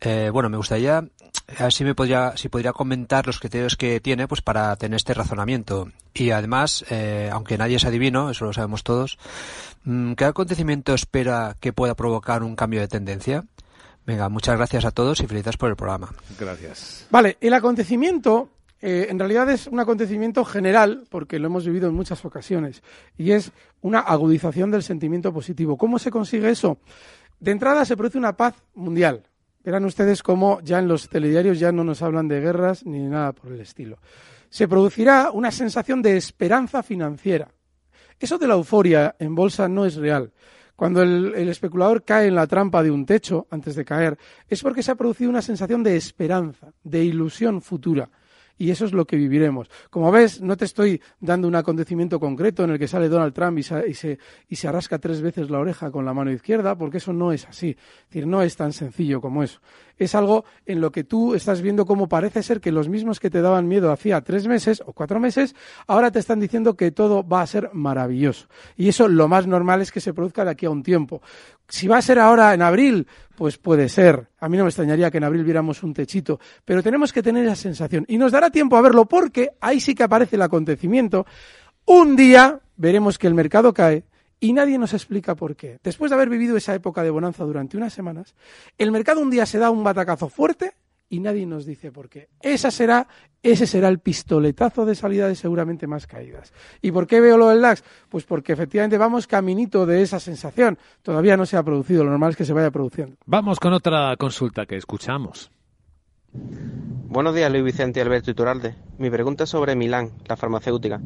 Eh, 0.00 0.30
bueno, 0.32 0.48
me 0.48 0.58
gustaría, 0.58 1.08
a 1.58 1.64
ver 1.64 1.72
si 1.72 1.84
me 1.84 1.94
podría, 1.94 2.36
si 2.36 2.48
podría 2.48 2.72
comentar 2.72 3.26
los 3.26 3.38
criterios 3.38 3.76
que 3.76 4.00
tiene, 4.00 4.28
pues 4.28 4.42
para 4.42 4.74
tener 4.76 4.96
este 4.96 5.14
razonamiento. 5.14 5.90
Y 6.14 6.30
además, 6.30 6.84
eh, 6.90 7.30
aunque 7.32 7.58
nadie 7.58 7.76
es 7.76 7.84
adivino, 7.84 8.30
eso 8.30 8.44
lo 8.44 8.52
sabemos 8.52 8.82
todos, 8.82 9.18
mm, 9.84 10.12
¿qué 10.12 10.24
acontecimiento 10.24 10.94
espera 10.94 11.56
que 11.60 11.72
pueda 11.72 11.94
provocar 11.94 12.42
un 12.42 12.56
cambio 12.56 12.80
de 12.80 12.88
tendencia? 12.88 13.44
Venga, 14.06 14.28
muchas 14.28 14.56
gracias 14.56 14.84
a 14.84 14.90
todos 14.90 15.20
y 15.20 15.26
felicidades 15.26 15.56
por 15.56 15.70
el 15.70 15.76
programa. 15.76 16.12
Gracias. 16.38 17.06
Vale, 17.10 17.36
el 17.40 17.54
acontecimiento 17.54 18.48
eh, 18.82 19.06
en 19.10 19.18
realidad 19.18 19.48
es 19.48 19.68
un 19.68 19.78
acontecimiento 19.78 20.44
general, 20.44 21.04
porque 21.08 21.38
lo 21.38 21.46
hemos 21.46 21.64
vivido 21.64 21.88
en 21.88 21.94
muchas 21.94 22.24
ocasiones, 22.24 22.82
y 23.16 23.30
es 23.30 23.52
una 23.80 24.00
agudización 24.00 24.72
del 24.72 24.82
sentimiento 24.82 25.32
positivo. 25.32 25.76
¿Cómo 25.76 26.00
se 26.00 26.10
consigue 26.10 26.50
eso? 26.50 26.78
De 27.38 27.52
entrada 27.52 27.84
se 27.84 27.96
produce 27.96 28.18
una 28.18 28.36
paz 28.36 28.56
mundial. 28.74 29.22
Verán 29.64 29.84
ustedes 29.84 30.22
cómo 30.22 30.60
ya 30.62 30.78
en 30.78 30.88
los 30.88 31.08
telediarios 31.08 31.58
ya 31.58 31.70
no 31.70 31.84
nos 31.84 32.02
hablan 32.02 32.28
de 32.28 32.40
guerras 32.40 32.84
ni 32.84 33.00
nada 33.00 33.32
por 33.32 33.52
el 33.52 33.60
estilo. 33.60 33.98
Se 34.48 34.66
producirá 34.66 35.30
una 35.30 35.50
sensación 35.50 36.02
de 36.02 36.16
esperanza 36.16 36.82
financiera. 36.82 37.48
Eso 38.18 38.38
de 38.38 38.48
la 38.48 38.54
euforia 38.54 39.16
en 39.18 39.34
bolsa 39.34 39.68
no 39.68 39.84
es 39.84 39.96
real. 39.96 40.32
Cuando 40.74 41.02
el, 41.02 41.34
el, 41.36 41.48
especulador 41.48 42.04
cae 42.04 42.26
en 42.26 42.34
la 42.34 42.46
trampa 42.46 42.82
de 42.82 42.90
un 42.90 43.06
techo 43.06 43.46
antes 43.50 43.76
de 43.76 43.84
caer, 43.84 44.18
es 44.48 44.62
porque 44.62 44.82
se 44.82 44.90
ha 44.90 44.96
producido 44.96 45.30
una 45.30 45.42
sensación 45.42 45.82
de 45.82 45.96
esperanza, 45.96 46.72
de 46.82 47.04
ilusión 47.04 47.62
futura. 47.62 48.10
Y 48.62 48.70
eso 48.70 48.84
es 48.84 48.92
lo 48.92 49.06
que 49.06 49.16
viviremos. 49.16 49.68
Como 49.90 50.12
ves, 50.12 50.40
no 50.40 50.56
te 50.56 50.66
estoy 50.66 51.02
dando 51.18 51.48
un 51.48 51.56
acontecimiento 51.56 52.20
concreto 52.20 52.62
en 52.62 52.70
el 52.70 52.78
que 52.78 52.86
sale 52.86 53.08
Donald 53.08 53.34
Trump 53.34 53.58
y 53.58 53.64
se, 53.64 53.88
y 53.88 53.94
se, 53.94 54.20
y 54.48 54.54
se 54.54 54.68
arrasca 54.68 55.00
tres 55.00 55.20
veces 55.20 55.50
la 55.50 55.58
oreja 55.58 55.90
con 55.90 56.04
la 56.04 56.14
mano 56.14 56.30
izquierda, 56.30 56.76
porque 56.76 56.98
eso 56.98 57.12
no 57.12 57.32
es 57.32 57.44
así. 57.48 57.70
Es 57.70 58.06
decir, 58.06 58.28
no 58.28 58.40
es 58.40 58.54
tan 58.54 58.72
sencillo 58.72 59.20
como 59.20 59.42
eso. 59.42 59.58
Es 59.98 60.14
algo 60.14 60.44
en 60.66 60.80
lo 60.80 60.90
que 60.90 61.04
tú 61.04 61.34
estás 61.34 61.62
viendo 61.62 61.86
cómo 61.86 62.08
parece 62.08 62.42
ser 62.42 62.60
que 62.60 62.72
los 62.72 62.88
mismos 62.88 63.20
que 63.20 63.30
te 63.30 63.40
daban 63.40 63.68
miedo 63.68 63.92
hacía 63.92 64.20
tres 64.20 64.46
meses 64.46 64.82
o 64.84 64.92
cuatro 64.92 65.20
meses, 65.20 65.54
ahora 65.86 66.10
te 66.10 66.18
están 66.18 66.40
diciendo 66.40 66.76
que 66.76 66.90
todo 66.90 67.26
va 67.26 67.42
a 67.42 67.46
ser 67.46 67.70
maravilloso. 67.72 68.48
Y 68.76 68.88
eso 68.88 69.08
lo 69.08 69.28
más 69.28 69.46
normal 69.46 69.82
es 69.82 69.92
que 69.92 70.00
se 70.00 70.14
produzca 70.14 70.44
de 70.44 70.50
aquí 70.50 70.66
a 70.66 70.70
un 70.70 70.82
tiempo. 70.82 71.22
Si 71.68 71.88
va 71.88 71.98
a 71.98 72.02
ser 72.02 72.18
ahora 72.18 72.52
en 72.54 72.62
abril, 72.62 73.06
pues 73.36 73.58
puede 73.58 73.88
ser. 73.88 74.28
A 74.40 74.48
mí 74.48 74.56
no 74.56 74.64
me 74.64 74.70
extrañaría 74.70 75.10
que 75.10 75.18
en 75.18 75.24
abril 75.24 75.44
viéramos 75.44 75.82
un 75.82 75.94
techito, 75.94 76.38
pero 76.64 76.82
tenemos 76.82 77.12
que 77.12 77.22
tener 77.22 77.44
esa 77.44 77.56
sensación. 77.56 78.04
Y 78.08 78.18
nos 78.18 78.32
dará 78.32 78.50
tiempo 78.50 78.76
a 78.76 78.82
verlo 78.82 79.06
porque 79.06 79.52
ahí 79.60 79.80
sí 79.80 79.94
que 79.94 80.02
aparece 80.02 80.36
el 80.36 80.42
acontecimiento. 80.42 81.26
Un 81.84 82.14
día 82.16 82.60
veremos 82.76 83.18
que 83.18 83.26
el 83.26 83.34
mercado 83.34 83.72
cae 83.72 84.04
y 84.42 84.52
nadie 84.52 84.76
nos 84.76 84.92
explica 84.92 85.36
por 85.36 85.54
qué. 85.54 85.78
Después 85.84 86.10
de 86.10 86.16
haber 86.16 86.28
vivido 86.28 86.56
esa 86.56 86.74
época 86.74 87.04
de 87.04 87.10
bonanza 87.10 87.44
durante 87.44 87.76
unas 87.76 87.92
semanas, 87.92 88.34
el 88.76 88.90
mercado 88.90 89.20
un 89.20 89.30
día 89.30 89.46
se 89.46 89.58
da 89.58 89.70
un 89.70 89.84
batacazo 89.84 90.28
fuerte 90.28 90.72
y 91.08 91.20
nadie 91.20 91.46
nos 91.46 91.64
dice 91.64 91.92
por 91.92 92.08
qué. 92.08 92.28
Esa 92.40 92.72
será, 92.72 93.06
ese 93.40 93.68
será 93.68 93.86
el 93.86 94.00
pistoletazo 94.00 94.84
de 94.84 94.96
salida 94.96 95.28
de 95.28 95.36
seguramente 95.36 95.86
más 95.86 96.08
caídas. 96.08 96.52
¿Y 96.80 96.90
por 96.90 97.06
qué 97.06 97.20
veo 97.20 97.38
lo 97.38 97.50
del 97.50 97.60
DAX? 97.60 97.84
Pues 98.08 98.24
porque 98.24 98.54
efectivamente 98.54 98.98
vamos 98.98 99.28
caminito 99.28 99.86
de 99.86 100.02
esa 100.02 100.18
sensación. 100.18 100.76
Todavía 101.02 101.36
no 101.36 101.46
se 101.46 101.56
ha 101.56 101.62
producido, 101.62 102.02
lo 102.02 102.10
normal 102.10 102.30
es 102.30 102.36
que 102.36 102.44
se 102.44 102.52
vaya 102.52 102.72
produciendo. 102.72 103.14
Vamos 103.24 103.60
con 103.60 103.72
otra 103.74 104.16
consulta 104.16 104.66
que 104.66 104.76
escuchamos. 104.76 105.52
Buenos 106.32 107.32
días, 107.32 107.52
Luis 107.52 107.62
Vicente 107.62 108.00
y 108.00 108.02
Alberto 108.02 108.32
Iturralde. 108.32 108.74
Mi 108.98 109.08
pregunta 109.08 109.44
es 109.44 109.50
sobre 109.50 109.76
Milán, 109.76 110.10
la 110.26 110.36
farmacéutica, 110.36 111.00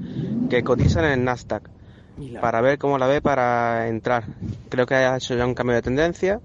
que 0.49 0.65
cotizan 0.65 1.05
en 1.05 1.13
el 1.13 1.25
Nasdaq. 1.25 1.69
Para 2.41 2.61
ver 2.61 2.79
cómo 2.79 2.99
la 2.99 3.07
ve 3.07 3.21
para 3.21 3.89
entrar. 3.89 4.25
Creo 4.69 4.87
que 4.87 4.95
ha 4.95 5.17
hecho 5.17 5.35
ya 5.37 5.47
un 5.47 5.55
cambio 5.55 5.75
de 5.77 5.83
tendencia 5.83 6.41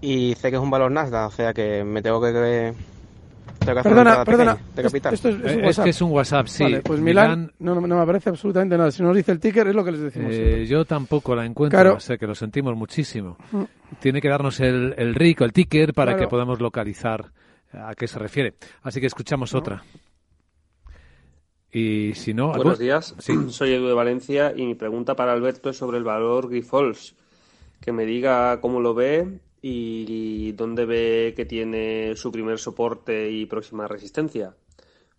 y 0.00 0.34
sé 0.34 0.50
que 0.50 0.56
es 0.56 0.62
un 0.62 0.70
valor 0.70 0.90
Nasdaq, 0.90 1.28
o 1.28 1.30
sea 1.30 1.52
que 1.54 1.82
me 1.84 2.02
tengo 2.02 2.20
que... 2.20 2.30
tengo 2.32 3.72
que 3.74 3.80
hacer 3.80 3.92
una 3.92 4.04
Perdona, 4.04 4.10
entrada 4.10 4.24
perdona. 4.24 4.54
pequeña, 4.56 4.74
de 4.76 4.82
capital. 4.82 5.14
Esto 5.14 5.28
es, 5.30 5.34
es 5.36 5.40
un 5.42 5.48
Eh, 5.48 5.54
es 5.60 5.64
WhatsApp. 5.66 5.84
que 5.84 5.90
es 5.90 6.02
un 6.02 6.10
WhatsApp, 6.12 6.46
sí. 6.46 6.62
Vale, 6.64 6.80
pues 6.82 7.00
Milán, 7.00 7.52
no, 7.58 7.74
no, 7.74 7.80
no 7.80 7.96
me 7.96 8.02
aparece 8.02 8.28
absolutamente 8.28 8.76
nada. 8.76 8.90
Si 8.90 9.02
nos 9.02 9.16
dice 9.16 9.32
el 9.32 9.40
ticker, 9.40 9.66
es 9.68 9.74
lo 9.74 9.84
que 9.84 9.92
les 9.92 10.00
decimos. 10.00 10.30
Eh, 10.32 10.66
yo 10.68 10.84
tampoco 10.84 11.34
la 11.34 11.44
encuentro, 11.46 11.76
Claro. 11.78 11.94
o 11.96 12.00
sea 12.00 12.18
que 12.18 12.26
lo 12.26 12.34
sentimos 12.34 12.76
muchísimo. 12.76 13.36
Mm. 13.52 13.62
Tiene 14.00 14.20
que 14.20 14.28
darnos 14.28 14.60
el, 14.60 14.94
el 14.98 15.14
RIC 15.14 15.40
o 15.40 15.44
el 15.44 15.52
ticker 15.52 15.94
para 15.94 16.12
Claro. 16.12 16.26
que 16.26 16.30
podamos 16.30 16.60
localizar 16.60 17.32
a 17.72 17.94
qué 17.94 18.06
se 18.06 18.18
refiere. 18.18 18.54
Así 18.82 19.00
que 19.00 19.06
escuchamos 19.06 19.54
otra. 19.54 19.82
Y 21.78 22.14
si 22.14 22.32
no... 22.32 22.46
Buenos 22.48 22.64
algún- 22.64 22.78
días, 22.78 23.14
Sí. 23.18 23.34
soy 23.50 23.74
Edu 23.74 23.86
de 23.88 23.92
Valencia 23.92 24.54
y 24.56 24.64
mi 24.64 24.74
pregunta 24.74 25.14
para 25.14 25.34
Alberto 25.34 25.68
es 25.68 25.76
sobre 25.76 25.98
el 25.98 26.04
valor 26.04 26.48
Grifols. 26.48 27.14
Que 27.82 27.92
me 27.92 28.06
diga 28.06 28.62
cómo 28.62 28.80
lo 28.80 28.94
ve 28.94 29.40
y 29.60 30.52
dónde 30.52 30.86
ve 30.86 31.34
que 31.36 31.44
tiene 31.44 32.16
su 32.16 32.32
primer 32.32 32.58
soporte 32.58 33.30
y 33.30 33.44
próxima 33.44 33.86
resistencia. 33.86 34.54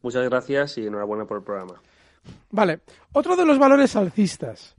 Muchas 0.01 0.23
gracias 0.27 0.79
y 0.79 0.87
enhorabuena 0.87 1.25
por 1.25 1.37
el 1.37 1.43
programa. 1.43 1.79
Vale, 2.49 2.79
otro 3.13 3.35
de 3.35 3.45
los 3.45 3.59
valores 3.59 3.95
alcistas. 3.95 4.75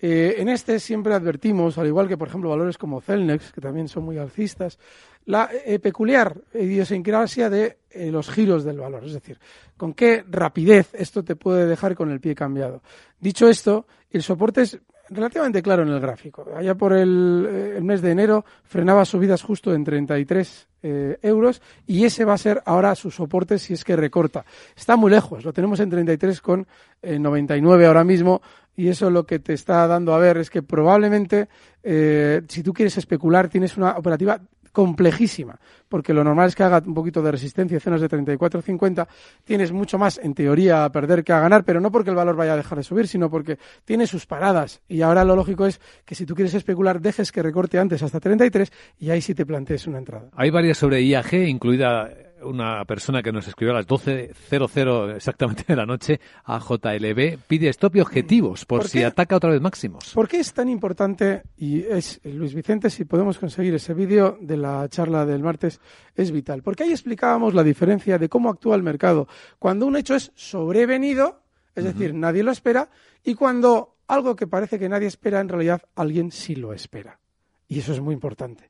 Eh, 0.00 0.36
en 0.38 0.48
este 0.48 0.80
siempre 0.80 1.14
advertimos, 1.14 1.78
al 1.78 1.86
igual 1.86 2.08
que 2.08 2.16
por 2.16 2.26
ejemplo 2.26 2.50
valores 2.50 2.76
como 2.76 3.00
Celnex, 3.00 3.52
que 3.52 3.60
también 3.60 3.86
son 3.86 4.02
muy 4.02 4.18
alcistas, 4.18 4.78
la 5.26 5.50
eh, 5.52 5.78
peculiar 5.78 6.36
idiosincrasia 6.54 7.50
de 7.50 7.78
eh, 7.90 8.10
los 8.10 8.30
giros 8.30 8.64
del 8.64 8.78
valor, 8.78 9.04
es 9.04 9.12
decir, 9.12 9.38
con 9.76 9.94
qué 9.94 10.24
rapidez 10.28 10.90
esto 10.94 11.22
te 11.22 11.36
puede 11.36 11.66
dejar 11.66 11.94
con 11.94 12.10
el 12.10 12.20
pie 12.20 12.34
cambiado. 12.34 12.82
Dicho 13.18 13.48
esto, 13.48 13.86
el 14.10 14.22
soporte 14.22 14.62
es 14.62 14.80
relativamente 15.10 15.62
claro 15.62 15.82
en 15.82 15.88
el 15.88 16.00
gráfico. 16.00 16.46
Allá 16.56 16.74
por 16.74 16.92
el, 16.92 17.46
eh, 17.48 17.80
mes 17.82 18.00
de 18.00 18.12
enero 18.12 18.44
frenaba 18.64 19.04
subidas 19.04 19.42
justo 19.42 19.74
en 19.74 19.84
33 19.84 20.68
eh, 20.82 21.18
euros 21.22 21.60
y 21.86 22.04
ese 22.04 22.24
va 22.24 22.34
a 22.34 22.38
ser 22.38 22.62
ahora 22.64 22.94
su 22.94 23.10
soporte 23.10 23.58
si 23.58 23.74
es 23.74 23.84
que 23.84 23.96
recorta. 23.96 24.44
Está 24.76 24.96
muy 24.96 25.10
lejos, 25.10 25.44
lo 25.44 25.52
tenemos 25.52 25.80
en 25.80 25.90
33 25.90 26.40
con 26.40 26.66
eh, 27.02 27.18
99 27.18 27.86
ahora 27.86 28.04
mismo 28.04 28.40
y 28.76 28.88
eso 28.88 29.10
lo 29.10 29.26
que 29.26 29.40
te 29.40 29.52
está 29.52 29.86
dando 29.86 30.14
a 30.14 30.18
ver 30.18 30.38
es 30.38 30.48
que 30.48 30.62
probablemente 30.62 31.48
si 31.82 32.62
tú 32.62 32.72
quieres 32.72 32.96
especular 32.96 33.48
tienes 33.48 33.76
una 33.76 33.96
operativa 33.96 34.40
complejísima, 34.72 35.58
porque 35.88 36.14
lo 36.14 36.22
normal 36.22 36.48
es 36.48 36.54
que 36.54 36.62
haga 36.62 36.82
un 36.84 36.94
poquito 36.94 37.22
de 37.22 37.32
resistencia 37.32 37.76
y 37.76 37.80
zonas 37.80 38.00
de 38.00 38.08
34-50, 38.08 39.06
tienes 39.44 39.72
mucho 39.72 39.98
más 39.98 40.18
en 40.18 40.34
teoría 40.34 40.84
a 40.84 40.92
perder 40.92 41.24
que 41.24 41.32
a 41.32 41.40
ganar, 41.40 41.64
pero 41.64 41.80
no 41.80 41.90
porque 41.90 42.10
el 42.10 42.16
valor 42.16 42.36
vaya 42.36 42.52
a 42.52 42.56
dejar 42.56 42.78
de 42.78 42.84
subir, 42.84 43.08
sino 43.08 43.30
porque 43.30 43.58
tiene 43.84 44.06
sus 44.06 44.26
paradas. 44.26 44.80
Y 44.88 45.02
ahora 45.02 45.24
lo 45.24 45.36
lógico 45.36 45.66
es 45.66 45.80
que 46.04 46.14
si 46.14 46.26
tú 46.26 46.34
quieres 46.34 46.54
especular, 46.54 47.00
dejes 47.00 47.32
que 47.32 47.42
recorte 47.42 47.78
antes 47.78 48.02
hasta 48.02 48.20
33 48.20 48.72
y 48.98 49.10
ahí 49.10 49.20
sí 49.20 49.34
te 49.34 49.44
plantees 49.44 49.86
una 49.86 49.98
entrada. 49.98 50.30
Hay 50.34 50.50
varias 50.50 50.78
sobre 50.78 51.02
IAG, 51.02 51.34
incluida 51.34 52.08
una 52.42 52.84
persona 52.84 53.22
que 53.22 53.32
nos 53.32 53.46
escribió 53.48 53.72
a 53.72 53.78
las 53.78 53.86
12.00 53.86 55.16
exactamente 55.16 55.64
de 55.66 55.76
la 55.76 55.86
noche 55.86 56.20
a 56.44 56.58
JLB. 56.58 57.38
Pide 57.46 57.68
stop 57.68 57.96
y 57.96 58.00
objetivos 58.00 58.64
por, 58.64 58.80
¿Por 58.80 58.88
si 58.88 59.02
ataca 59.02 59.36
otra 59.36 59.50
vez 59.50 59.60
máximos. 59.60 60.12
¿Por 60.14 60.28
qué 60.28 60.40
es 60.40 60.52
tan 60.52 60.68
importante? 60.68 61.42
Y 61.56 61.80
es 61.80 62.20
eh, 62.24 62.32
Luis 62.32 62.54
Vicente, 62.54 62.90
si 62.90 63.04
podemos 63.04 63.38
conseguir 63.38 63.74
ese 63.74 63.94
vídeo 63.94 64.38
de 64.40 64.56
la 64.56 64.88
charla 64.88 65.26
del 65.26 65.42
martes, 65.42 65.80
es 66.14 66.30
vital. 66.30 66.62
Porque 66.62 66.84
ahí 66.84 66.90
explicábamos 66.90 67.54
la 67.54 67.62
diferencia 67.62 68.18
de 68.18 68.28
cómo 68.28 68.50
actúa 68.50 68.76
el 68.76 68.82
mercado. 68.82 69.28
Cuando 69.58 69.86
un 69.86 69.96
hecho 69.96 70.14
es 70.14 70.32
sobrevenido, 70.34 71.42
es 71.74 71.84
decir, 71.84 72.14
nadie 72.14 72.42
lo 72.42 72.50
espera, 72.50 72.90
y 73.22 73.34
cuando 73.34 73.96
algo 74.06 74.36
que 74.36 74.46
parece 74.46 74.78
que 74.78 74.88
nadie 74.88 75.06
espera, 75.06 75.40
en 75.40 75.48
realidad 75.48 75.82
alguien 75.94 76.32
sí 76.32 76.56
lo 76.56 76.72
espera. 76.72 77.20
Y 77.68 77.78
eso 77.78 77.92
es 77.92 78.00
muy 78.00 78.14
importante. 78.14 78.69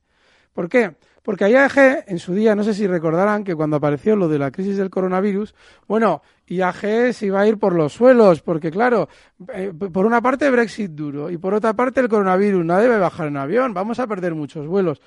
¿Por 0.53 0.69
qué? 0.69 0.95
Porque 1.23 1.49
IAG 1.49 2.05
en 2.07 2.17
su 2.17 2.33
día, 2.33 2.55
no 2.55 2.63
sé 2.63 2.73
si 2.73 2.87
recordarán 2.87 3.43
que 3.43 3.55
cuando 3.55 3.77
apareció 3.77 4.15
lo 4.15 4.27
de 4.27 4.39
la 4.39 4.51
crisis 4.51 4.77
del 4.77 4.89
coronavirus, 4.89 5.53
bueno, 5.87 6.23
IAG 6.47 7.13
se 7.13 7.27
iba 7.27 7.41
a 7.41 7.47
ir 7.47 7.59
por 7.59 7.75
los 7.75 7.93
suelos, 7.93 8.41
porque 8.41 8.71
claro, 8.71 9.07
eh, 9.53 9.71
por 9.71 10.05
una 10.05 10.21
parte 10.21 10.49
Brexit 10.49 10.91
duro 10.91 11.29
y 11.29 11.37
por 11.37 11.53
otra 11.53 11.73
parte 11.73 11.99
el 11.99 12.09
coronavirus, 12.09 12.65
nadie 12.65 12.87
va 12.87 12.95
a 12.95 12.99
bajar 12.99 13.27
en 13.27 13.37
avión, 13.37 13.73
vamos 13.73 13.99
a 13.99 14.07
perder 14.07 14.33
muchos 14.33 14.65
vuelos. 14.65 14.99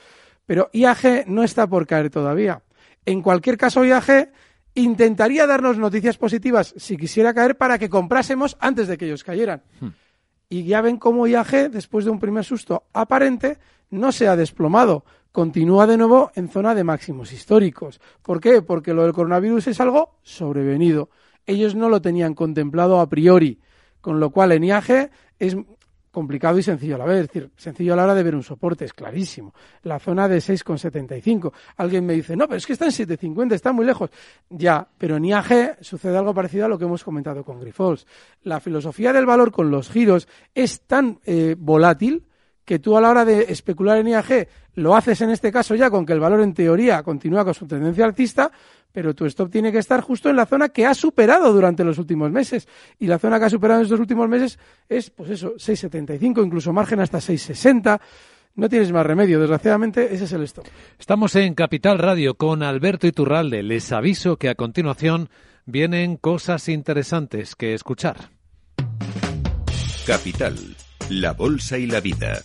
Pero 0.47 0.71
IAG 0.73 1.27
no 1.27 1.42
está 1.42 1.66
por 1.66 1.87
caer 1.87 2.11
todavía. 2.11 2.62
En 3.05 3.21
cualquier 3.21 3.57
caso, 3.57 3.85
IAG 3.85 4.31
intentaría 4.75 5.47
darnos 5.47 5.79
noticias 5.79 6.16
positivas 6.16 6.75
si 6.77 6.97
quisiera 6.97 7.35
caer 7.35 7.57
para 7.57 7.79
que 7.79 7.88
comprásemos 7.88 8.57
antes 8.61 8.87
de 8.87 8.99
que 8.99 9.07
ellos 9.07 9.25
cayeran. 9.25 9.62
Y 10.49 10.64
ya 10.64 10.81
ven 10.81 10.99
cómo 10.99 11.27
IAG, 11.27 11.71
después 11.71 12.05
de 12.05 12.12
un 12.12 12.21
primer 12.21 12.45
susto 12.45 12.85
aparente, 12.92 13.59
no 13.90 14.12
se 14.12 14.29
ha 14.29 14.37
desplomado. 14.37 15.05
Continúa 15.35 15.88
de 15.88 15.97
nuevo 15.97 16.31
en 16.37 16.49
zona 16.49 16.77
de 16.77 16.85
máximos 16.85 17.33
históricos. 17.33 18.01
¿Por 18.23 18.40
qué? 18.40 18.62
Porque 18.62 18.94
lo 18.94 19.03
del 19.03 19.12
coronavirus 19.12 19.66
es 19.66 19.81
algo 19.81 20.14
sobrevenido. 20.23 21.11
Ellos 21.44 21.75
no 21.75 21.88
lo 21.88 22.01
tenían 22.01 22.35
contemplado 22.35 23.01
a 23.01 23.09
priori. 23.09 23.59
Con 24.01 24.20
lo 24.20 24.31
cual 24.31 24.53
en 24.53 24.62
IAG 24.62 25.11
es 25.40 25.57
complicado 26.12 26.57
y 26.57 26.62
sencillo 26.62 26.94
a 26.94 26.99
la 26.99 27.07
vez. 27.07 27.23
Es 27.23 27.27
decir, 27.27 27.51
sencillo 27.57 27.94
a 27.94 27.97
la 27.97 28.05
hora 28.05 28.14
de 28.14 28.23
ver 28.23 28.37
un 28.37 28.44
soporte, 28.44 28.85
es 28.85 28.92
clarísimo. 28.92 29.53
La 29.83 29.99
zona 29.99 30.29
de 30.29 30.37
6,75. 30.37 31.53
Alguien 31.79 32.07
me 32.07 32.12
dice, 32.12 32.37
no, 32.37 32.47
pero 32.47 32.59
es 32.59 32.64
que 32.64 32.75
está 32.75 32.85
en 32.85 32.92
7,50, 32.92 33.55
está 33.55 33.73
muy 33.73 33.87
lejos. 33.87 34.11
Ya, 34.51 34.87
pero 34.97 35.16
en 35.16 35.25
IAG 35.25 35.79
sucede 35.81 36.16
algo 36.16 36.33
parecido 36.33 36.66
a 36.66 36.68
lo 36.68 36.79
que 36.79 36.85
hemos 36.85 37.03
comentado 37.03 37.42
con 37.42 37.59
Grifols. 37.59 38.07
La 38.44 38.61
filosofía 38.61 39.12
del 39.12 39.27
valor 39.27 39.51
con 39.51 39.68
los 39.68 39.90
giros 39.90 40.29
es 40.55 40.83
tan 40.83 41.18
eh, 41.25 41.57
volátil 41.59 42.25
que 42.64 42.79
tú 42.79 42.96
a 42.96 43.00
la 43.00 43.11
hora 43.11 43.24
de 43.24 43.46
especular 43.48 43.98
en 43.98 44.09
IAG 44.09 44.48
lo 44.74 44.96
haces 44.96 45.20
en 45.20 45.31
este 45.31 45.53
caso 45.53 45.74
ya 45.74 45.90
con 45.90 46.05
que 46.07 46.12
el 46.12 46.20
valor 46.20 46.40
en 46.40 46.55
teoría 46.55 47.03
continúa 47.03 47.44
con 47.44 47.55
su 47.55 47.66
tendencia 47.66 48.05
alcista, 48.05 48.50
pero 48.92 49.14
tu 49.14 49.27
stop 49.27 49.50
tiene 49.50 49.72
que 49.72 49.79
estar 49.79 50.00
justo 50.00 50.31
en 50.31 50.37
la 50.37 50.46
zona 50.46 50.68
que 50.68 50.87
ha 50.87 50.94
superado 50.94 51.53
durante 51.53 51.85
los 51.85 51.98
últimos 51.98 52.31
meses. 52.31 52.68
Y 52.98 53.07
la 53.07 53.18
zona 53.18 53.38
que 53.38 53.46
ha 53.46 53.50
superado 53.50 53.81
en 53.81 53.85
estos 53.85 54.00
últimos 54.00 54.29
meses 54.29 54.59
es, 54.88 55.11
pues 55.11 55.31
eso, 55.31 55.55
6,75, 55.55 56.44
incluso 56.44 56.72
margen 56.72 57.00
hasta 57.00 57.18
6,60. 57.18 58.00
No 58.55 58.68
tienes 58.68 58.92
más 58.92 59.05
remedio, 59.05 59.40
desgraciadamente, 59.40 60.14
ese 60.14 60.24
es 60.24 60.33
el 60.33 60.44
stop. 60.44 60.66
Estamos 60.96 61.35
en 61.35 61.55
Capital 61.55 61.98
Radio 61.98 62.37
con 62.37 62.62
Alberto 62.62 63.09
Iturralde. 63.09 63.64
Les 63.64 63.90
aviso 63.90 64.37
que 64.37 64.48
a 64.48 64.55
continuación 64.55 65.29
vienen 65.66 66.16
cosas 66.16 66.68
interesantes 66.68 67.57
que 67.57 67.74
escuchar. 67.74 68.31
Capital, 70.07 70.57
la 71.11 71.33
bolsa 71.33 71.79
y 71.79 71.87
la 71.87 71.98
vida. 71.98 72.44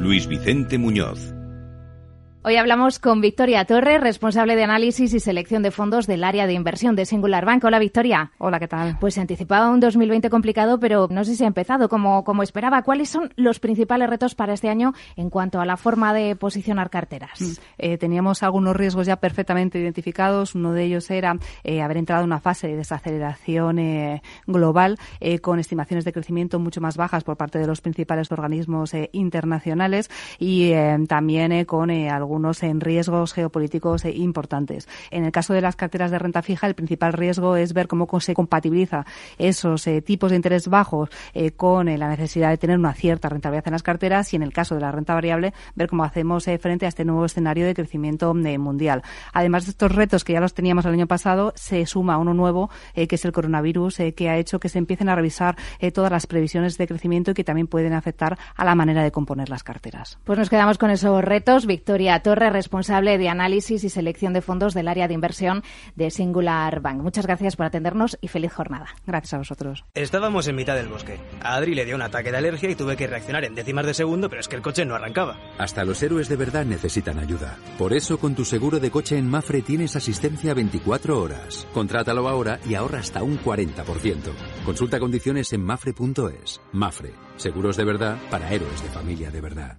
Luis 0.00 0.26
Vicente 0.28 0.78
Muñoz. 0.78 1.37
Hoy 2.48 2.56
hablamos 2.56 2.98
con 2.98 3.20
Victoria 3.20 3.66
Torres, 3.66 4.00
responsable 4.00 4.56
de 4.56 4.64
análisis 4.64 5.12
y 5.12 5.20
selección 5.20 5.62
de 5.62 5.70
fondos 5.70 6.06
del 6.06 6.24
área 6.24 6.46
de 6.46 6.54
inversión 6.54 6.96
de 6.96 7.04
Singular 7.04 7.44
Bank. 7.44 7.62
Hola, 7.62 7.78
Victoria. 7.78 8.32
Hola, 8.38 8.58
¿qué 8.58 8.66
tal? 8.66 8.96
Pues 8.98 9.12
se 9.12 9.20
anticipaba 9.20 9.68
un 9.68 9.80
2020 9.80 10.30
complicado, 10.30 10.80
pero 10.80 11.08
no 11.10 11.24
sé 11.24 11.36
si 11.36 11.44
ha 11.44 11.46
empezado 11.46 11.90
como, 11.90 12.24
como 12.24 12.42
esperaba. 12.42 12.80
¿Cuáles 12.80 13.10
son 13.10 13.34
los 13.36 13.60
principales 13.60 14.08
retos 14.08 14.34
para 14.34 14.54
este 14.54 14.70
año 14.70 14.94
en 15.16 15.28
cuanto 15.28 15.60
a 15.60 15.66
la 15.66 15.76
forma 15.76 16.14
de 16.14 16.36
posicionar 16.36 16.88
carteras? 16.88 17.60
Eh, 17.76 17.98
teníamos 17.98 18.42
algunos 18.42 18.74
riesgos 18.74 19.06
ya 19.06 19.16
perfectamente 19.16 19.78
identificados. 19.78 20.54
Uno 20.54 20.72
de 20.72 20.84
ellos 20.84 21.10
era 21.10 21.36
eh, 21.64 21.82
haber 21.82 21.98
entrado 21.98 22.22
en 22.22 22.28
una 22.28 22.40
fase 22.40 22.68
de 22.68 22.76
desaceleración 22.76 23.78
eh, 23.78 24.22
global 24.46 24.96
eh, 25.20 25.40
con 25.40 25.58
estimaciones 25.58 26.06
de 26.06 26.14
crecimiento 26.14 26.58
mucho 26.58 26.80
más 26.80 26.96
bajas 26.96 27.24
por 27.24 27.36
parte 27.36 27.58
de 27.58 27.66
los 27.66 27.82
principales 27.82 28.32
organismos 28.32 28.94
internacionales 29.12 30.08
y 30.38 30.72
también 31.08 31.52
con 31.66 31.90
eh, 31.90 32.08
algunos 32.38 32.62
en 32.62 32.80
riesgos 32.80 33.32
geopolíticos 33.32 34.04
eh, 34.04 34.12
importantes. 34.12 34.88
En 35.10 35.24
el 35.24 35.32
caso 35.32 35.54
de 35.54 35.60
las 35.60 35.74
carteras 35.74 36.12
de 36.12 36.20
renta 36.20 36.40
fija, 36.42 36.68
el 36.68 36.74
principal 36.74 37.12
riesgo 37.12 37.56
es 37.56 37.72
ver 37.72 37.88
cómo 37.88 38.06
se 38.20 38.32
compatibiliza 38.32 39.06
esos 39.38 39.86
eh, 39.88 40.02
tipos 40.02 40.30
de 40.30 40.36
interés 40.36 40.68
bajos 40.68 41.10
eh, 41.34 41.50
con 41.50 41.88
eh, 41.88 41.98
la 41.98 42.08
necesidad 42.08 42.50
de 42.50 42.58
tener 42.58 42.78
una 42.78 42.94
cierta 42.94 43.28
rentabilidad 43.28 43.66
en 43.66 43.72
las 43.72 43.82
carteras 43.82 44.32
y 44.32 44.36
en 44.36 44.42
el 44.42 44.52
caso 44.52 44.76
de 44.76 44.82
la 44.82 44.92
renta 44.92 45.14
variable, 45.14 45.52
ver 45.74 45.88
cómo 45.88 46.04
hacemos 46.04 46.44
frente 46.60 46.86
a 46.86 46.88
este 46.88 47.04
nuevo 47.04 47.24
escenario 47.24 47.66
de 47.66 47.74
crecimiento 47.74 48.32
mundial. 48.32 49.02
Además 49.32 49.64
de 49.64 49.70
estos 49.72 49.92
retos 49.92 50.22
que 50.22 50.34
ya 50.34 50.40
los 50.40 50.54
teníamos 50.54 50.84
el 50.86 50.92
año 50.92 51.08
pasado, 51.08 51.52
se 51.56 51.84
suma 51.86 52.18
uno 52.18 52.34
nuevo, 52.34 52.70
que 52.94 53.08
es 53.10 53.24
el 53.24 53.32
coronavirus, 53.32 53.98
que 54.14 54.28
ha 54.30 54.36
hecho 54.36 54.60
que 54.60 54.68
se 54.68 54.78
empiecen 54.78 55.08
a 55.08 55.14
revisar 55.14 55.56
todas 55.92 56.10
las 56.10 56.26
previsiones 56.26 56.78
de 56.78 56.86
crecimiento 56.86 57.32
y 57.32 57.34
que 57.34 57.44
también 57.44 57.66
pueden 57.66 57.92
afectar 57.92 58.38
a 58.54 58.64
la 58.64 58.74
manera 58.74 59.02
de 59.02 59.10
componer 59.10 59.48
las 59.48 59.62
carteras. 59.62 60.18
Pues 60.24 60.38
nos 60.38 60.48
quedamos 60.48 60.78
con 60.78 60.90
esos 60.90 61.22
retos. 61.22 61.66
Victoria 61.66 62.20
Torre, 62.28 62.50
responsable 62.50 63.16
de 63.16 63.30
análisis 63.30 63.84
y 63.84 63.88
selección 63.88 64.34
de 64.34 64.42
fondos 64.42 64.74
del 64.74 64.88
área 64.88 65.08
de 65.08 65.14
inversión 65.14 65.62
de 65.96 66.10
Singular 66.10 66.80
Bank. 66.82 67.00
Muchas 67.00 67.24
gracias 67.24 67.56
por 67.56 67.64
atendernos 67.64 68.18
y 68.20 68.28
feliz 68.28 68.52
jornada. 68.52 68.88
Gracias 69.06 69.32
a 69.32 69.38
vosotros. 69.38 69.86
Estábamos 69.94 70.46
en 70.46 70.56
mitad 70.56 70.76
del 70.76 70.88
bosque. 70.88 71.18
A 71.40 71.54
Adri 71.54 71.74
le 71.74 71.86
dio 71.86 71.94
un 71.94 72.02
ataque 72.02 72.30
de 72.30 72.36
alergia 72.36 72.68
y 72.68 72.74
tuve 72.74 72.98
que 72.98 73.06
reaccionar 73.06 73.46
en 73.46 73.54
décimas 73.54 73.86
de 73.86 73.94
segundo, 73.94 74.28
pero 74.28 74.40
es 74.40 74.48
que 74.48 74.56
el 74.56 74.60
coche 74.60 74.84
no 74.84 74.94
arrancaba. 74.94 75.38
Hasta 75.56 75.86
los 75.86 76.02
héroes 76.02 76.28
de 76.28 76.36
verdad 76.36 76.66
necesitan 76.66 77.18
ayuda. 77.18 77.56
Por 77.78 77.94
eso, 77.94 78.18
con 78.18 78.34
tu 78.34 78.44
seguro 78.44 78.78
de 78.78 78.90
coche 78.90 79.16
en 79.16 79.26
Mafre 79.26 79.62
tienes 79.62 79.96
asistencia 79.96 80.52
24 80.52 81.18
horas. 81.18 81.66
Contrátalo 81.72 82.28
ahora 82.28 82.60
y 82.68 82.74
ahorra 82.74 82.98
hasta 82.98 83.22
un 83.22 83.40
40%. 83.40 84.34
Consulta 84.66 85.00
condiciones 85.00 85.50
en 85.54 85.64
mafre.es. 85.64 86.60
Mafre, 86.72 87.14
seguros 87.36 87.78
de 87.78 87.84
verdad 87.86 88.18
para 88.30 88.52
héroes 88.52 88.82
de 88.82 88.90
familia 88.90 89.30
de 89.30 89.40
verdad. 89.40 89.78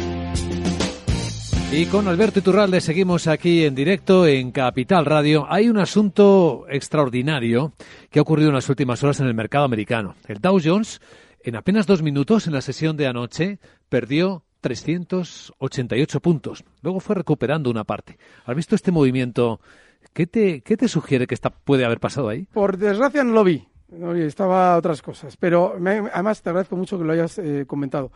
Y 1.73 1.85
con 1.85 2.09
Alberto 2.09 2.39
Iturralde 2.39 2.81
seguimos 2.81 3.27
aquí 3.27 3.63
en 3.63 3.73
directo 3.75 4.27
en 4.27 4.51
Capital 4.51 5.05
Radio. 5.05 5.47
Hay 5.49 5.69
un 5.69 5.77
asunto 5.77 6.65
extraordinario 6.67 7.71
que 8.09 8.19
ha 8.19 8.21
ocurrido 8.21 8.49
en 8.49 8.55
las 8.55 8.67
últimas 8.67 9.01
horas 9.03 9.21
en 9.21 9.27
el 9.27 9.33
mercado 9.33 9.63
americano. 9.63 10.15
El 10.27 10.39
Dow 10.41 10.59
Jones, 10.61 10.99
en 11.41 11.55
apenas 11.55 11.87
dos 11.87 12.01
minutos 12.01 12.45
en 12.45 12.53
la 12.53 12.61
sesión 12.61 12.97
de 12.97 13.07
anoche, 13.07 13.59
perdió 13.87 14.43
388 14.59 16.19
puntos. 16.19 16.65
Luego 16.81 16.99
fue 16.99 17.15
recuperando 17.15 17.69
una 17.69 17.85
parte. 17.85 18.17
¿Has 18.45 18.55
visto 18.55 18.75
este 18.75 18.91
movimiento? 18.91 19.61
¿Qué 20.11 20.27
te, 20.27 20.61
qué 20.63 20.75
te 20.75 20.89
sugiere 20.89 21.25
que 21.25 21.35
está, 21.35 21.51
puede 21.51 21.85
haber 21.85 22.01
pasado 22.01 22.27
ahí? 22.27 22.47
Por 22.51 22.77
desgracia 22.77 23.23
no 23.23 23.31
lo 23.31 23.45
vi. 23.45 23.65
No, 23.87 24.13
estaba 24.13 24.75
otras 24.75 25.01
cosas. 25.01 25.37
Pero 25.37 25.77
además 26.13 26.41
te 26.41 26.49
agradezco 26.49 26.75
mucho 26.75 26.97
que 26.97 27.05
lo 27.05 27.13
hayas 27.13 27.37
eh, 27.37 27.63
comentado. 27.65 28.11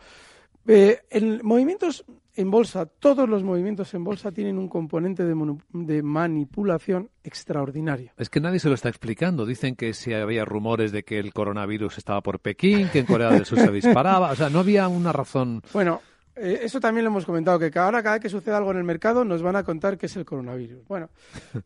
Eh, 0.66 1.00
en 1.10 1.40
movimientos 1.42 2.04
en 2.36 2.50
bolsa, 2.50 2.86
todos 2.86 3.28
los 3.28 3.42
movimientos 3.42 3.94
en 3.94 4.04
bolsa 4.04 4.30
tienen 4.30 4.58
un 4.58 4.68
componente 4.68 5.24
de, 5.24 6.02
manipulación 6.02 7.08
extraordinario. 7.24 8.12
Es 8.18 8.28
que 8.28 8.40
nadie 8.40 8.58
se 8.58 8.68
lo 8.68 8.74
está 8.74 8.90
explicando. 8.90 9.46
Dicen 9.46 9.74
que 9.74 9.94
si 9.94 10.12
había 10.12 10.44
rumores 10.44 10.92
de 10.92 11.02
que 11.02 11.18
el 11.18 11.32
coronavirus 11.32 11.96
estaba 11.96 12.20
por 12.20 12.40
Pekín, 12.40 12.90
que 12.90 13.00
en 13.00 13.06
Corea 13.06 13.30
del 13.30 13.46
Sur 13.46 13.58
se 13.58 13.72
disparaba. 13.72 14.30
O 14.32 14.36
sea, 14.36 14.50
no 14.50 14.58
había 14.58 14.86
una 14.86 15.12
razón. 15.12 15.62
Bueno, 15.72 16.02
eh, 16.36 16.60
eso 16.62 16.78
también 16.78 17.04
lo 17.04 17.10
hemos 17.10 17.24
comentado, 17.24 17.58
que 17.58 17.78
ahora 17.78 18.02
cada 18.02 18.16
vez 18.16 18.22
que 18.22 18.28
sucede 18.28 18.54
algo 18.54 18.70
en 18.70 18.76
el 18.76 18.84
mercado 18.84 19.24
nos 19.24 19.40
van 19.40 19.56
a 19.56 19.64
contar 19.64 19.96
qué 19.96 20.04
es 20.04 20.16
el 20.16 20.26
coronavirus. 20.26 20.86
Bueno, 20.86 21.08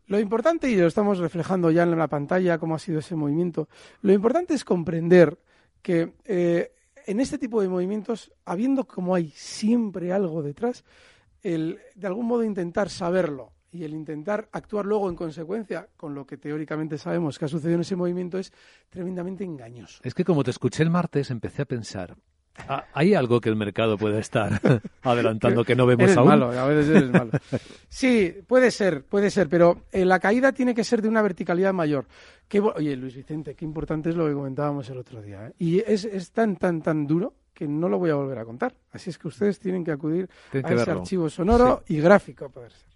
lo 0.06 0.20
importante, 0.20 0.70
y 0.70 0.76
lo 0.76 0.86
estamos 0.86 1.18
reflejando 1.18 1.72
ya 1.72 1.82
en 1.82 1.98
la 1.98 2.06
pantalla, 2.06 2.58
cómo 2.58 2.76
ha 2.76 2.78
sido 2.78 3.00
ese 3.00 3.16
movimiento, 3.16 3.68
lo 4.02 4.12
importante 4.12 4.54
es 4.54 4.64
comprender 4.64 5.36
que 5.82 6.12
eh, 6.24 6.70
en 7.06 7.20
este 7.20 7.38
tipo 7.38 7.60
de 7.62 7.68
movimientos, 7.68 8.32
habiendo 8.44 8.86
como 8.86 9.14
hay 9.14 9.30
siempre 9.30 10.12
algo 10.12 10.42
detrás, 10.42 10.84
el 11.42 11.78
de 11.94 12.06
algún 12.06 12.26
modo 12.26 12.44
intentar 12.44 12.90
saberlo 12.90 13.52
y 13.72 13.84
el 13.84 13.94
intentar 13.94 14.48
actuar 14.52 14.84
luego 14.84 15.08
en 15.08 15.16
consecuencia 15.16 15.88
con 15.96 16.14
lo 16.14 16.26
que 16.26 16.36
teóricamente 16.36 16.98
sabemos 16.98 17.38
que 17.38 17.44
ha 17.44 17.48
sucedido 17.48 17.76
en 17.76 17.82
ese 17.82 17.96
movimiento 17.96 18.38
es 18.38 18.52
tremendamente 18.88 19.44
engañoso. 19.44 20.00
Es 20.02 20.14
que 20.14 20.24
como 20.24 20.42
te 20.42 20.50
escuché 20.50 20.82
el 20.82 20.90
martes, 20.90 21.30
empecé 21.30 21.62
a 21.62 21.66
pensar. 21.66 22.16
"Ah, 22.68 22.84
¿Hay 22.92 23.14
algo 23.14 23.40
que 23.40 23.48
el 23.48 23.56
mercado 23.56 23.96
puede 23.98 24.18
estar 24.20 24.60
adelantando 25.02 25.64
que 25.64 25.74
no 25.76 25.86
vemos 25.86 26.04
Eres 26.04 26.16
aún? 26.16 26.28
malo, 26.28 26.50
a 26.50 26.66
veces 26.66 26.96
eres 26.96 27.10
malo. 27.10 27.30
Sí, 27.88 28.34
puede 28.46 28.70
ser, 28.70 29.04
puede 29.04 29.30
ser, 29.30 29.48
pero 29.48 29.82
eh, 29.92 30.04
la 30.04 30.18
caída 30.18 30.52
tiene 30.52 30.74
que 30.74 30.84
ser 30.84 31.02
de 31.02 31.08
una 31.08 31.22
verticalidad 31.22 31.72
mayor. 31.72 32.06
Qué 32.48 32.60
Oye, 32.60 32.96
Luis 32.96 33.14
Vicente, 33.14 33.54
qué 33.54 33.64
importante 33.64 34.10
es 34.10 34.16
lo 34.16 34.26
que 34.26 34.34
comentábamos 34.34 34.88
el 34.90 34.98
otro 34.98 35.22
día. 35.22 35.46
¿eh? 35.48 35.52
Y 35.58 35.78
es, 35.80 36.04
es 36.04 36.30
tan, 36.32 36.56
tan, 36.56 36.82
tan 36.82 37.06
duro 37.06 37.34
que 37.54 37.68
no 37.68 37.88
lo 37.88 37.98
voy 37.98 38.10
a 38.10 38.14
volver 38.14 38.38
a 38.38 38.44
contar. 38.44 38.74
Así 38.92 39.10
es 39.10 39.18
que 39.18 39.28
ustedes 39.28 39.58
tienen 39.60 39.84
que 39.84 39.92
acudir 39.92 40.28
a 40.48 40.52
que 40.52 40.58
ese 40.60 40.74
verlo. 40.74 41.00
archivo 41.00 41.28
sonoro 41.30 41.82
y 41.88 42.00
gráfico. 42.00 42.46
a 42.46 42.48
poder 42.48 42.72
ser. 42.72 42.88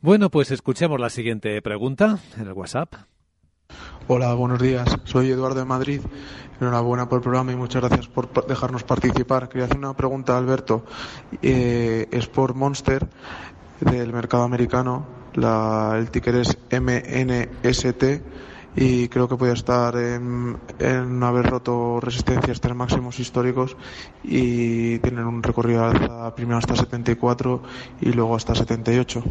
Bueno, 0.00 0.30
pues 0.30 0.50
escuchemos 0.50 0.98
la 1.00 1.08
siguiente 1.10 1.60
pregunta 1.62 2.18
en 2.36 2.46
el 2.46 2.52
WhatsApp. 2.52 2.92
Hola, 4.06 4.34
buenos 4.34 4.60
días. 4.60 4.86
Soy 5.04 5.30
Eduardo 5.30 5.60
de 5.60 5.64
Madrid. 5.64 6.00
Enhorabuena 6.60 7.08
por 7.08 7.18
el 7.18 7.22
programa 7.22 7.52
y 7.52 7.56
muchas 7.56 7.82
gracias 7.82 8.06
por 8.06 8.46
dejarnos 8.46 8.84
participar. 8.84 9.48
Quería 9.48 9.64
hacer 9.64 9.78
una 9.78 9.94
pregunta 9.96 10.36
Alberto. 10.36 10.84
Eh, 11.42 12.06
es 12.10 12.26
por 12.26 12.54
Monster 12.54 13.08
del 13.80 14.12
mercado 14.12 14.42
americano. 14.42 15.06
La- 15.34 15.94
el 15.98 16.10
ticker 16.10 16.36
es 16.36 16.58
MNST 16.70 18.22
y 18.76 19.08
creo 19.08 19.28
que 19.28 19.36
puede 19.36 19.52
estar 19.54 19.96
en, 19.96 20.58
haber 21.22 21.46
roto 21.46 21.98
resistencias 22.00 22.60
tres 22.60 22.74
máximos 22.76 23.18
históricos 23.18 23.76
y 24.22 24.98
tienen 24.98 25.24
un 25.26 25.42
recorrido 25.42 25.84
al 25.84 25.96
alza 25.96 26.34
primero 26.34 26.58
hasta 26.58 26.76
74 26.76 27.62
y 28.00 28.12
luego 28.12 28.36
hasta 28.36 28.54
78. 28.54 29.22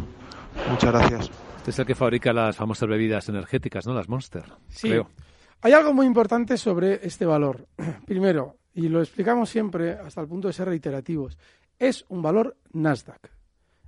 Muchas 0.70 0.92
gracias. 0.92 1.30
Este 1.64 1.70
es 1.70 1.78
el 1.78 1.86
que 1.86 1.94
fabrica 1.94 2.30
las 2.34 2.56
famosas 2.56 2.86
bebidas 2.86 3.26
energéticas, 3.30 3.86
¿no? 3.86 3.94
Las 3.94 4.06
Monster, 4.06 4.44
Sí. 4.68 4.86
creo. 4.90 5.08
Hay 5.62 5.72
algo 5.72 5.94
muy 5.94 6.04
importante 6.04 6.58
sobre 6.58 7.00
este 7.06 7.24
valor. 7.24 7.66
Primero, 8.06 8.58
y 8.74 8.88
lo 8.88 9.00
explicamos 9.00 9.48
siempre 9.48 9.92
hasta 9.92 10.20
el 10.20 10.28
punto 10.28 10.48
de 10.48 10.52
ser 10.52 10.68
reiterativos, 10.68 11.38
es 11.78 12.04
un 12.10 12.20
valor 12.20 12.58
Nasdaq. 12.74 13.30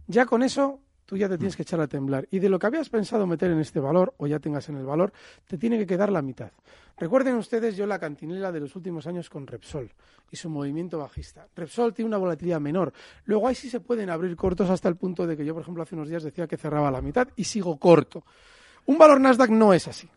Ya 0.07 0.25
con 0.25 0.43
eso 0.43 0.81
tú 1.07 1.17
ya 1.17 1.29
te 1.29 1.39
tienes 1.39 1.57
que 1.57 1.63
echar 1.63 1.81
a 1.81 1.87
temblar. 1.87 2.29
Y 2.31 2.41
de 2.41 2.49
lo 2.49 2.59
que 2.59 2.67
habías 2.67 2.91
pensado 2.91 3.27
meter 3.27 3.51
en 3.51 3.61
este 3.61 3.81
valor, 3.81 4.13
o 4.19 4.27
ya 4.27 4.39
tengas 4.39 4.69
en 4.69 4.77
el 4.77 4.85
valor, 4.85 5.13
te 5.47 5.57
tiene 5.57 5.79
que 5.79 5.87
quedar 5.87 6.13
la 6.13 6.21
mitad. 6.21 6.51
Recuerden 6.99 7.37
ustedes 7.37 7.77
yo 7.77 7.87
la 7.87 7.99
cantinela 7.99 8.53
de 8.53 8.61
los 8.61 8.75
últimos 8.75 9.07
años 9.07 9.31
con 9.31 9.47
Repsol 9.47 9.91
y 10.31 10.37
su 10.37 10.51
movimiento 10.51 10.99
bajista. 10.99 11.47
Repsol 11.55 11.95
tiene 11.95 12.09
una 12.09 12.19
volatilidad 12.19 12.61
menor. 12.61 12.93
Luego 13.25 13.49
ahí 13.49 13.55
sí 13.55 13.71
se 13.71 13.81
pueden 13.81 14.11
abrir 14.11 14.35
cortos 14.35 14.69
hasta 14.69 14.89
el 14.89 14.97
punto 14.97 15.27
de 15.27 15.37
que 15.37 15.45
yo, 15.45 15.55
por 15.55 15.63
ejemplo, 15.63 15.83
hace 15.83 15.95
unos 15.95 16.09
días 16.09 16.23
decía 16.23 16.47
que 16.47 16.57
cerraba 16.57 16.91
la 16.91 17.01
mitad 17.01 17.29
y 17.37 17.45
sigo 17.45 17.77
corto. 17.77 18.25
Un 18.87 18.99
valor 18.99 19.21
Nasdaq 19.21 19.51
no 19.51 19.73
es 19.73 19.89
así. 19.89 20.09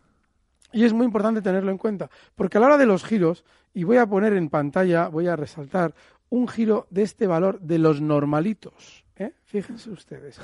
Y 0.72 0.84
es 0.84 0.92
muy 0.92 1.04
importante 1.04 1.42
tenerlo 1.42 1.70
en 1.70 1.78
cuenta, 1.78 2.08
porque 2.36 2.58
a 2.58 2.60
la 2.60 2.68
hora 2.68 2.78
de 2.78 2.86
los 2.86 3.04
giros, 3.04 3.44
y 3.74 3.84
voy 3.84 3.96
a 3.96 4.06
poner 4.06 4.32
en 4.34 4.48
pantalla, 4.48 5.08
voy 5.08 5.26
a 5.26 5.36
resaltar 5.36 5.94
un 6.28 6.46
giro 6.46 6.86
de 6.90 7.02
este 7.02 7.26
valor 7.26 7.60
de 7.60 7.78
los 7.78 8.00
normalitos. 8.00 9.04
¿Eh? 9.20 9.32
Fíjense 9.44 9.90
ustedes. 9.90 10.40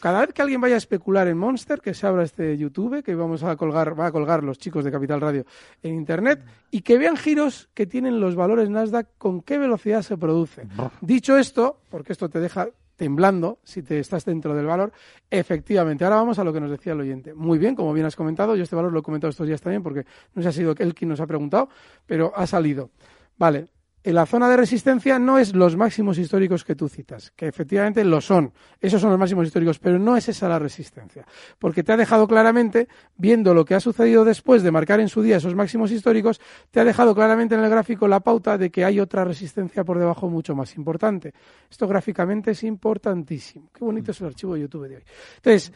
Cada 0.00 0.20
vez 0.20 0.32
que 0.32 0.40
alguien 0.40 0.60
vaya 0.60 0.76
a 0.76 0.78
especular 0.78 1.28
en 1.28 1.36
Monster, 1.36 1.80
que 1.80 1.92
se 1.92 2.06
abra 2.06 2.22
este 2.22 2.56
YouTube, 2.56 3.02
que 3.02 3.14
vamos 3.14 3.42
a 3.42 3.56
colgar, 3.56 3.98
va 3.98 4.06
a 4.06 4.12
colgar 4.12 4.42
los 4.42 4.58
chicos 4.58 4.84
de 4.84 4.92
Capital 4.92 5.20
Radio 5.20 5.44
en 5.82 5.94
Internet, 5.94 6.42
y 6.70 6.82
que 6.82 6.96
vean 6.96 7.16
giros 7.16 7.68
que 7.74 7.86
tienen 7.86 8.20
los 8.20 8.36
valores 8.36 8.70
Nasdaq, 8.70 9.08
con 9.18 9.42
qué 9.42 9.58
velocidad 9.58 10.02
se 10.02 10.16
producen. 10.16 10.70
Dicho 11.00 11.36
esto, 11.36 11.80
porque 11.90 12.12
esto 12.12 12.28
te 12.28 12.40
deja 12.40 12.68
temblando 12.96 13.58
si 13.64 13.82
te 13.82 13.98
estás 13.98 14.24
dentro 14.24 14.54
del 14.54 14.66
valor. 14.66 14.92
Efectivamente, 15.30 16.04
ahora 16.04 16.16
vamos 16.16 16.38
a 16.38 16.44
lo 16.44 16.52
que 16.52 16.60
nos 16.60 16.70
decía 16.70 16.92
el 16.92 17.00
oyente. 17.00 17.34
Muy 17.34 17.58
bien, 17.58 17.74
como 17.74 17.92
bien 17.92 18.06
has 18.06 18.14
comentado, 18.14 18.54
yo 18.54 18.62
este 18.62 18.76
valor 18.76 18.92
lo 18.92 19.00
he 19.00 19.02
comentado 19.02 19.30
estos 19.30 19.46
días 19.46 19.60
también 19.60 19.82
porque 19.82 20.04
no 20.34 20.42
se 20.42 20.48
ha 20.48 20.52
sido 20.52 20.74
él 20.78 20.94
quien 20.94 21.08
nos 21.08 21.20
ha 21.20 21.26
preguntado, 21.26 21.70
pero 22.06 22.32
ha 22.36 22.46
salido. 22.46 22.90
Vale, 23.38 23.68
en 24.02 24.14
la 24.14 24.26
zona 24.26 24.48
de 24.48 24.56
resistencia 24.56 25.18
no 25.18 25.38
es 25.38 25.54
los 25.54 25.76
máximos 25.76 26.18
históricos 26.18 26.64
que 26.64 26.74
tú 26.74 26.88
citas, 26.88 27.32
que 27.36 27.46
efectivamente 27.46 28.02
lo 28.04 28.20
son, 28.20 28.52
esos 28.80 29.00
son 29.00 29.10
los 29.10 29.18
máximos 29.18 29.46
históricos, 29.46 29.78
pero 29.78 29.98
no 29.98 30.16
es 30.16 30.28
esa 30.28 30.48
la 30.48 30.58
resistencia, 30.58 31.26
porque 31.58 31.82
te 31.82 31.92
ha 31.92 31.96
dejado 31.96 32.26
claramente, 32.26 32.88
viendo 33.16 33.52
lo 33.52 33.64
que 33.64 33.74
ha 33.74 33.80
sucedido 33.80 34.24
después 34.24 34.62
de 34.62 34.70
marcar 34.70 35.00
en 35.00 35.08
su 35.08 35.22
día 35.22 35.36
esos 35.36 35.54
máximos 35.54 35.90
históricos, 35.90 36.40
te 36.70 36.80
ha 36.80 36.84
dejado 36.84 37.14
claramente 37.14 37.54
en 37.54 37.62
el 37.62 37.70
gráfico 37.70 38.08
la 38.08 38.20
pauta 38.20 38.56
de 38.56 38.70
que 38.70 38.84
hay 38.84 39.00
otra 39.00 39.24
resistencia 39.24 39.84
por 39.84 39.98
debajo 39.98 40.28
mucho 40.28 40.54
más 40.54 40.74
importante. 40.76 41.34
Esto 41.70 41.86
gráficamente 41.86 42.52
es 42.52 42.62
importantísimo. 42.64 43.68
Qué 43.72 43.84
bonito 43.84 44.12
es 44.12 44.20
el 44.20 44.28
archivo 44.28 44.54
de 44.54 44.60
YouTube 44.60 44.88
de 44.88 44.96
hoy. 44.96 45.02
Entonces, 45.36 45.72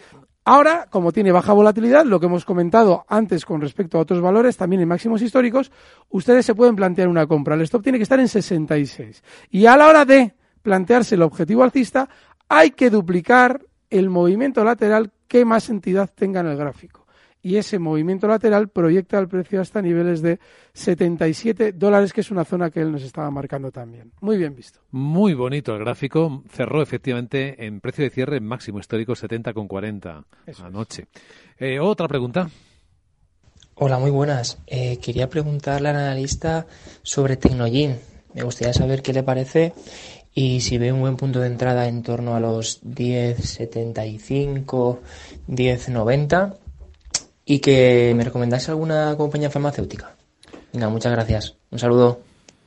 Ahora, 0.46 0.86
como 0.90 1.10
tiene 1.10 1.32
baja 1.32 1.54
volatilidad, 1.54 2.04
lo 2.04 2.20
que 2.20 2.26
hemos 2.26 2.44
comentado 2.44 3.06
antes 3.08 3.46
con 3.46 3.62
respecto 3.62 3.96
a 3.96 4.02
otros 4.02 4.20
valores, 4.20 4.58
también 4.58 4.82
en 4.82 4.88
máximos 4.88 5.22
históricos, 5.22 5.72
ustedes 6.10 6.44
se 6.44 6.54
pueden 6.54 6.76
plantear 6.76 7.08
una 7.08 7.26
compra. 7.26 7.54
El 7.54 7.62
stop 7.62 7.82
tiene 7.82 7.98
que 7.98 8.02
estar 8.02 8.20
en 8.20 8.28
66. 8.28 9.22
Y 9.50 9.64
a 9.64 9.76
la 9.76 9.88
hora 9.88 10.04
de 10.04 10.34
plantearse 10.60 11.14
el 11.14 11.22
objetivo 11.22 11.62
alcista, 11.62 12.10
hay 12.48 12.72
que 12.72 12.90
duplicar 12.90 13.64
el 13.88 14.10
movimiento 14.10 14.62
lateral 14.64 15.12
que 15.28 15.46
más 15.46 15.70
entidad 15.70 16.10
tenga 16.14 16.40
en 16.40 16.48
el 16.48 16.56
gráfico. 16.58 17.03
Y 17.44 17.58
ese 17.58 17.78
movimiento 17.78 18.26
lateral 18.26 18.70
proyecta 18.70 19.18
el 19.18 19.28
precio 19.28 19.60
hasta 19.60 19.82
niveles 19.82 20.22
de 20.22 20.40
77 20.72 21.72
dólares, 21.72 22.14
que 22.14 22.22
es 22.22 22.30
una 22.30 22.46
zona 22.46 22.70
que 22.70 22.80
él 22.80 22.90
nos 22.90 23.02
estaba 23.02 23.30
marcando 23.30 23.70
también. 23.70 24.12
Muy 24.22 24.38
bien 24.38 24.56
visto. 24.56 24.80
Muy 24.92 25.34
bonito 25.34 25.74
el 25.74 25.80
gráfico. 25.80 26.42
Cerró 26.48 26.80
efectivamente 26.80 27.66
en 27.66 27.82
precio 27.82 28.02
de 28.02 28.08
cierre 28.08 28.40
máximo 28.40 28.80
histórico 28.80 29.12
70,40 29.12 30.24
anoche. 30.64 31.08
Eh, 31.58 31.78
Otra 31.78 32.08
pregunta. 32.08 32.48
Hola, 33.74 33.98
muy 33.98 34.10
buenas. 34.10 34.56
Eh, 34.66 34.96
quería 34.96 35.28
preguntarle 35.28 35.90
al 35.90 35.96
analista 35.96 36.66
sobre 37.02 37.36
Tecnogin. 37.36 37.98
Me 38.32 38.42
gustaría 38.42 38.72
saber 38.72 39.02
qué 39.02 39.12
le 39.12 39.22
parece 39.22 39.74
y 40.32 40.62
si 40.62 40.78
ve 40.78 40.92
un 40.92 41.00
buen 41.00 41.18
punto 41.18 41.40
de 41.40 41.48
entrada 41.48 41.88
en 41.88 42.02
torno 42.02 42.34
a 42.34 42.40
los 42.40 42.82
10.75, 42.84 45.00
10.90 45.46 46.63
y 47.44 47.58
que 47.60 48.12
me 48.16 48.24
recomendase 48.24 48.70
alguna 48.70 49.14
compañía 49.16 49.50
farmacéutica. 49.50 50.14
Venga, 50.72 50.88
muchas 50.88 51.12
gracias. 51.12 51.56
Un 51.70 51.78
saludo. 51.78 52.20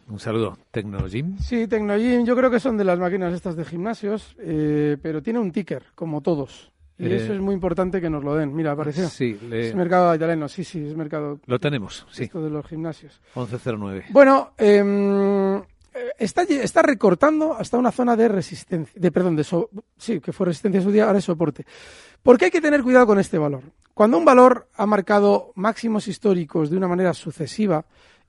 Un 0.10 0.20
saludo. 0.20 0.58
¿Tecnogym? 0.72 1.38
Sí, 1.40 1.68
Tecnogym, 1.68 2.26
yo 2.26 2.36
creo 2.36 2.50
que 2.50 2.60
son 2.62 2.78
de 2.78 2.86
las 2.86 2.98
máquinas 2.98 3.34
estas 3.34 3.56
de 3.58 3.66
gimnasios, 3.66 4.36
eh, 4.40 4.96
pero 5.02 5.22
tiene 5.22 5.40
un 5.40 5.52
ticker, 5.52 5.84
como 5.96 6.22
todos. 6.22 6.72
Y 7.00 7.06
Eh, 7.08 7.16
eso 7.18 7.34
es 7.34 7.40
muy 7.42 7.54
importante 7.54 8.00
que 8.02 8.10
nos 8.10 8.24
lo 8.24 8.34
den. 8.36 8.56
Mira, 8.56 8.72
apareció. 8.72 9.08
Sí, 9.10 9.38
le- 9.50 9.68
Es 9.70 9.76
mercado 9.76 10.16
italiano, 10.16 10.48
sí, 10.48 10.64
sí, 10.64 10.84
es 10.88 10.96
mercado. 10.96 11.40
Lo 11.46 11.60
tenemos, 11.60 12.08
sí. 12.12 12.24
Esto 12.24 12.42
de 12.42 12.50
los 12.50 12.66
gimnasios. 12.66 13.20
1109. 13.36 14.06
Bueno, 14.12 14.54
eh, 14.58 15.62
está, 16.18 16.44
lle- 16.46 16.62
está 16.64 16.82
recortando 16.82 17.54
hasta 17.54 17.78
una 17.78 17.92
zona 17.92 18.16
de 18.16 18.28
resistencia, 18.28 18.94
de 19.00 19.12
perdón, 19.12 19.36
de 19.36 19.44
so- 19.44 19.70
sí, 19.98 20.20
que 20.20 20.32
fue 20.34 20.48
resistencia 20.48 20.82
su 20.82 20.92
día, 20.92 21.06
ahora 21.06 21.20
es 21.20 21.26
soporte. 21.26 21.66
¿Por 22.24 22.38
qué 22.38 22.46
hay 22.46 22.52
que 22.52 22.62
tener 22.62 22.84
cuidado 22.84 23.08
con 23.08 23.20
este 23.20 23.38
valor? 23.38 23.62
Cuando 23.94 24.18
un 24.18 24.26
valor 24.26 24.68
ha 24.76 24.86
marcado 24.86 25.52
máximos 25.56 26.08
históricos 26.08 26.70
de 26.70 26.78
una 26.78 26.88
manera 26.88 27.14
sucesiva 27.14 27.86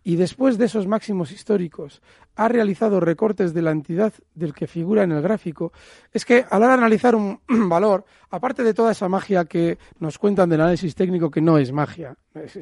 y 0.08 0.16
después 0.16 0.56
de 0.56 0.64
esos 0.64 0.86
máximos 0.86 1.32
históricos 1.32 2.00
ha 2.34 2.48
realizado 2.48 2.98
recortes 2.98 3.52
de 3.52 3.60
la 3.60 3.72
entidad 3.72 4.14
del 4.34 4.54
que 4.54 4.66
figura 4.66 5.02
en 5.02 5.12
el 5.12 5.20
gráfico, 5.20 5.70
es 6.10 6.24
que 6.24 6.46
a 6.48 6.58
la 6.58 6.64
hora 6.64 6.76
de 6.76 6.80
analizar 6.80 7.14
un 7.14 7.38
valor, 7.68 8.06
aparte 8.30 8.62
de 8.62 8.72
toda 8.72 8.92
esa 8.92 9.06
magia 9.06 9.44
que 9.44 9.76
nos 9.98 10.16
cuentan 10.16 10.48
del 10.48 10.62
análisis 10.62 10.94
técnico, 10.94 11.30
que 11.30 11.42
no 11.42 11.58
es 11.58 11.72
magia, 11.72 12.16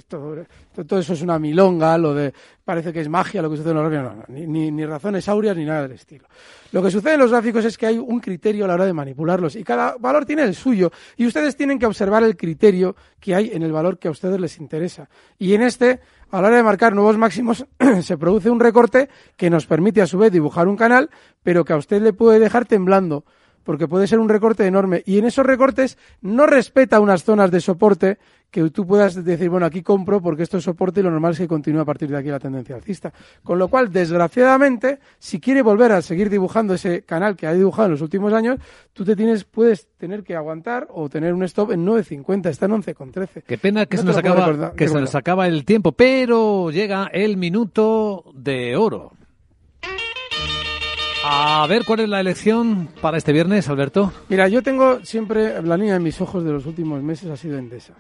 todo, 0.08 0.98
eso 0.98 1.12
es 1.12 1.22
una 1.22 1.38
milonga, 1.38 1.96
lo 1.98 2.14
de 2.14 2.32
parece 2.64 2.92
que 2.92 3.00
es 3.00 3.08
magia 3.08 3.42
lo 3.42 3.50
que 3.50 3.58
sucede 3.58 3.70
en 3.70 3.76
los 3.76 3.90
gráficos, 3.90 4.16
no, 4.16 4.34
no, 4.34 4.46
ni, 4.46 4.72
ni 4.72 4.84
razones 4.84 5.28
áureas 5.28 5.56
ni 5.56 5.64
nada 5.64 5.82
del 5.82 5.92
estilo. 5.92 6.26
Lo 6.72 6.82
que 6.82 6.90
sucede 6.90 7.14
en 7.14 7.20
los 7.20 7.30
gráficos 7.30 7.64
es 7.64 7.78
que 7.78 7.86
hay 7.86 7.98
un 7.98 8.18
criterio 8.18 8.64
a 8.64 8.68
la 8.68 8.74
hora 8.74 8.86
de 8.86 8.92
manipularlos 8.92 9.54
y 9.54 9.62
cada 9.62 9.96
valor 9.98 10.24
tiene 10.24 10.42
el 10.42 10.54
suyo 10.54 10.90
y 11.16 11.26
ustedes 11.26 11.54
tienen 11.56 11.78
que 11.78 11.86
observar 11.86 12.24
el 12.24 12.36
criterio 12.36 12.96
que 13.20 13.34
hay 13.36 13.50
en 13.52 13.62
el 13.62 13.70
valor 13.70 13.98
que 13.98 14.08
a 14.08 14.10
ustedes 14.10 14.40
les 14.40 14.58
interesa. 14.58 15.08
Y 15.38 15.54
en 15.54 15.62
este, 15.62 16.00
a 16.30 16.40
la 16.40 16.48
hora 16.48 16.56
de 16.56 16.62
marcar 16.62 16.94
nuevos 16.94 17.18
máximos, 17.18 17.66
se 18.02 18.18
produce 18.18 18.50
un 18.50 18.60
recorte 18.60 19.08
que 19.36 19.50
nos 19.50 19.66
permite 19.66 20.02
a 20.02 20.06
su 20.06 20.18
vez 20.18 20.32
dibujar 20.32 20.68
un 20.68 20.76
canal, 20.76 21.10
pero 21.42 21.64
que 21.64 21.72
a 21.72 21.76
usted 21.76 22.02
le 22.02 22.12
puede 22.12 22.38
dejar 22.38 22.64
temblando 22.66 23.24
porque 23.66 23.86
puede 23.88 24.06
ser 24.06 24.18
un 24.20 24.30
recorte 24.30 24.64
enorme 24.64 25.02
y 25.04 25.18
en 25.18 25.26
esos 25.26 25.44
recortes 25.44 25.98
no 26.22 26.46
respeta 26.46 27.00
unas 27.00 27.22
zonas 27.24 27.50
de 27.50 27.60
soporte 27.60 28.16
que 28.50 28.70
tú 28.70 28.86
puedas 28.86 29.22
decir, 29.22 29.50
bueno, 29.50 29.66
aquí 29.66 29.82
compro 29.82 30.22
porque 30.22 30.44
esto 30.44 30.56
es 30.58 30.64
soporte 30.64 31.00
y 31.00 31.02
lo 31.02 31.10
normal 31.10 31.32
es 31.32 31.38
que 31.40 31.48
continúe 31.48 31.80
a 31.80 31.84
partir 31.84 32.08
de 32.08 32.16
aquí 32.16 32.28
la 32.28 32.38
tendencia 32.38 32.76
alcista. 32.76 33.12
Con 33.42 33.58
lo 33.58 33.66
cual, 33.68 33.92
desgraciadamente, 33.92 35.00
si 35.18 35.40
quiere 35.40 35.62
volver 35.62 35.90
a 35.92 36.00
seguir 36.00 36.30
dibujando 36.30 36.72
ese 36.74 37.02
canal 37.02 37.36
que 37.36 37.46
ha 37.48 37.52
dibujado 37.52 37.86
en 37.86 37.92
los 37.92 38.00
últimos 38.02 38.32
años, 38.32 38.58
tú 38.92 39.04
te 39.04 39.16
tienes, 39.16 39.44
puedes 39.44 39.88
tener 39.98 40.22
que 40.22 40.36
aguantar 40.36 40.86
o 40.90 41.08
tener 41.08 41.34
un 41.34 41.42
stop 41.42 41.72
en 41.72 41.84
9.50, 41.84 42.46
está 42.48 42.66
en 42.66 42.72
11,13. 42.72 43.42
Qué 43.46 43.58
pena 43.58 43.84
que, 43.86 43.96
No 43.96 44.02
se, 44.02 44.06
nos 44.06 44.16
acaba, 44.16 44.46
recordar- 44.46 44.74
que 44.74 44.88
se 44.88 45.00
nos 45.00 45.14
acaba 45.16 45.46
el 45.48 45.64
tiempo, 45.64 45.92
pero 45.92 46.70
llega 46.70 47.08
el 47.12 47.36
minuto 47.36 48.24
de 48.32 48.76
oro. 48.76 49.12
A 51.28 51.66
ver, 51.66 51.84
¿cuál 51.84 52.00
es 52.00 52.08
la 52.08 52.20
elección 52.20 52.88
para 53.00 53.18
este 53.18 53.32
viernes, 53.32 53.68
Alberto? 53.68 54.12
Mira, 54.28 54.46
yo 54.46 54.62
tengo 54.62 55.04
siempre 55.04 55.60
la 55.60 55.76
línea 55.76 55.96
en 55.96 56.02
mis 56.04 56.20
ojos 56.20 56.44
de 56.44 56.52
los 56.52 56.66
últimos 56.66 57.02
meses 57.02 57.28
ha 57.28 57.36
sido 57.36 57.58
Endesa. 57.58 57.94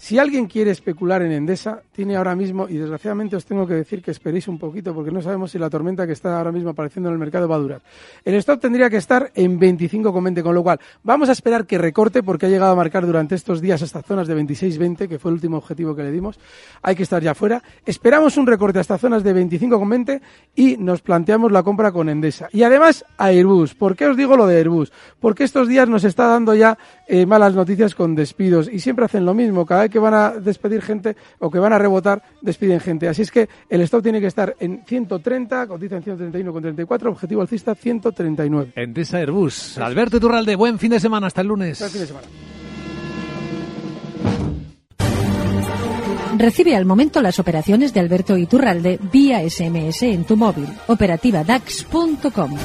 Si 0.00 0.16
alguien 0.16 0.46
quiere 0.46 0.70
especular 0.70 1.22
en 1.22 1.32
Endesa, 1.32 1.82
tiene 1.90 2.14
ahora 2.14 2.36
mismo, 2.36 2.68
y 2.68 2.76
desgraciadamente 2.76 3.34
os 3.34 3.44
tengo 3.44 3.66
que 3.66 3.74
decir 3.74 4.00
que 4.00 4.12
esperéis 4.12 4.46
un 4.46 4.56
poquito 4.56 4.94
porque 4.94 5.10
no 5.10 5.20
sabemos 5.20 5.50
si 5.50 5.58
la 5.58 5.68
tormenta 5.68 6.06
que 6.06 6.12
está 6.12 6.38
ahora 6.38 6.52
mismo 6.52 6.70
apareciendo 6.70 7.08
en 7.08 7.14
el 7.14 7.18
mercado 7.18 7.48
va 7.48 7.56
a 7.56 7.58
durar. 7.58 7.80
El 8.24 8.36
stop 8.36 8.60
tendría 8.60 8.88
que 8.88 8.96
estar 8.96 9.32
en 9.34 9.58
25,20, 9.58 10.40
con 10.44 10.54
lo 10.54 10.62
cual 10.62 10.78
vamos 11.02 11.28
a 11.28 11.32
esperar 11.32 11.66
que 11.66 11.78
recorte 11.78 12.22
porque 12.22 12.46
ha 12.46 12.48
llegado 12.48 12.70
a 12.70 12.76
marcar 12.76 13.04
durante 13.04 13.34
estos 13.34 13.60
días 13.60 13.82
hasta 13.82 14.00
zonas 14.02 14.28
de 14.28 14.36
26,20, 14.36 15.08
que 15.08 15.18
fue 15.18 15.32
el 15.32 15.34
último 15.34 15.56
objetivo 15.56 15.96
que 15.96 16.04
le 16.04 16.12
dimos. 16.12 16.38
Hay 16.80 16.94
que 16.94 17.02
estar 17.02 17.20
ya 17.20 17.34
fuera. 17.34 17.60
Esperamos 17.84 18.36
un 18.36 18.46
recorte 18.46 18.78
hasta 18.78 18.98
zonas 18.98 19.24
de 19.24 19.34
25,20 19.34 20.20
y 20.54 20.76
nos 20.76 21.02
planteamos 21.02 21.50
la 21.50 21.64
compra 21.64 21.90
con 21.90 22.08
Endesa. 22.08 22.48
Y 22.52 22.62
además 22.62 23.04
Airbus. 23.16 23.74
¿Por 23.74 23.96
qué 23.96 24.06
os 24.06 24.16
digo 24.16 24.36
lo 24.36 24.46
de 24.46 24.58
Airbus? 24.58 24.92
Porque 25.18 25.42
estos 25.42 25.66
días 25.66 25.88
nos 25.88 26.04
está 26.04 26.28
dando 26.28 26.54
ya 26.54 26.78
eh, 27.08 27.26
malas 27.26 27.54
noticias 27.54 27.96
con 27.96 28.14
despidos 28.14 28.70
y 28.72 28.78
siempre 28.78 29.04
hacen 29.04 29.24
lo 29.24 29.34
mismo. 29.34 29.66
Cada 29.66 29.87
que 29.88 29.98
van 29.98 30.14
a 30.14 30.30
despedir 30.32 30.82
gente 30.82 31.16
o 31.38 31.50
que 31.50 31.58
van 31.58 31.72
a 31.72 31.78
rebotar, 31.78 32.22
despiden 32.40 32.80
gente. 32.80 33.08
Así 33.08 33.22
es 33.22 33.30
que 33.30 33.48
el 33.68 33.80
stop 33.82 34.02
tiene 34.02 34.20
que 34.20 34.26
estar 34.26 34.54
en 34.60 34.82
130, 34.86 35.66
cotiza 35.66 35.96
en 35.96 36.04
131,34, 36.04 37.06
objetivo 37.06 37.40
alcista 37.42 37.74
139. 37.74 38.72
Endesa 38.76 39.18
Airbus. 39.18 39.78
Alberto 39.78 40.16
Iturralde, 40.18 40.56
buen 40.56 40.78
fin 40.78 40.90
de 40.90 41.00
semana, 41.00 41.26
hasta 41.26 41.40
el 41.40 41.48
lunes. 41.48 41.78
Buen 41.78 41.90
fin 41.90 42.00
de 42.00 42.06
semana. 42.06 42.26
Recibe 46.38 46.76
al 46.76 46.84
momento 46.84 47.20
las 47.20 47.40
operaciones 47.40 47.92
de 47.92 47.98
Alberto 47.98 48.36
Iturralde 48.36 49.00
vía 49.12 49.40
SMS 49.48 50.02
en 50.04 50.24
tu 50.24 50.36
móvil. 50.36 50.68
Operativa 50.86 51.42
DAX.com. 51.42 52.56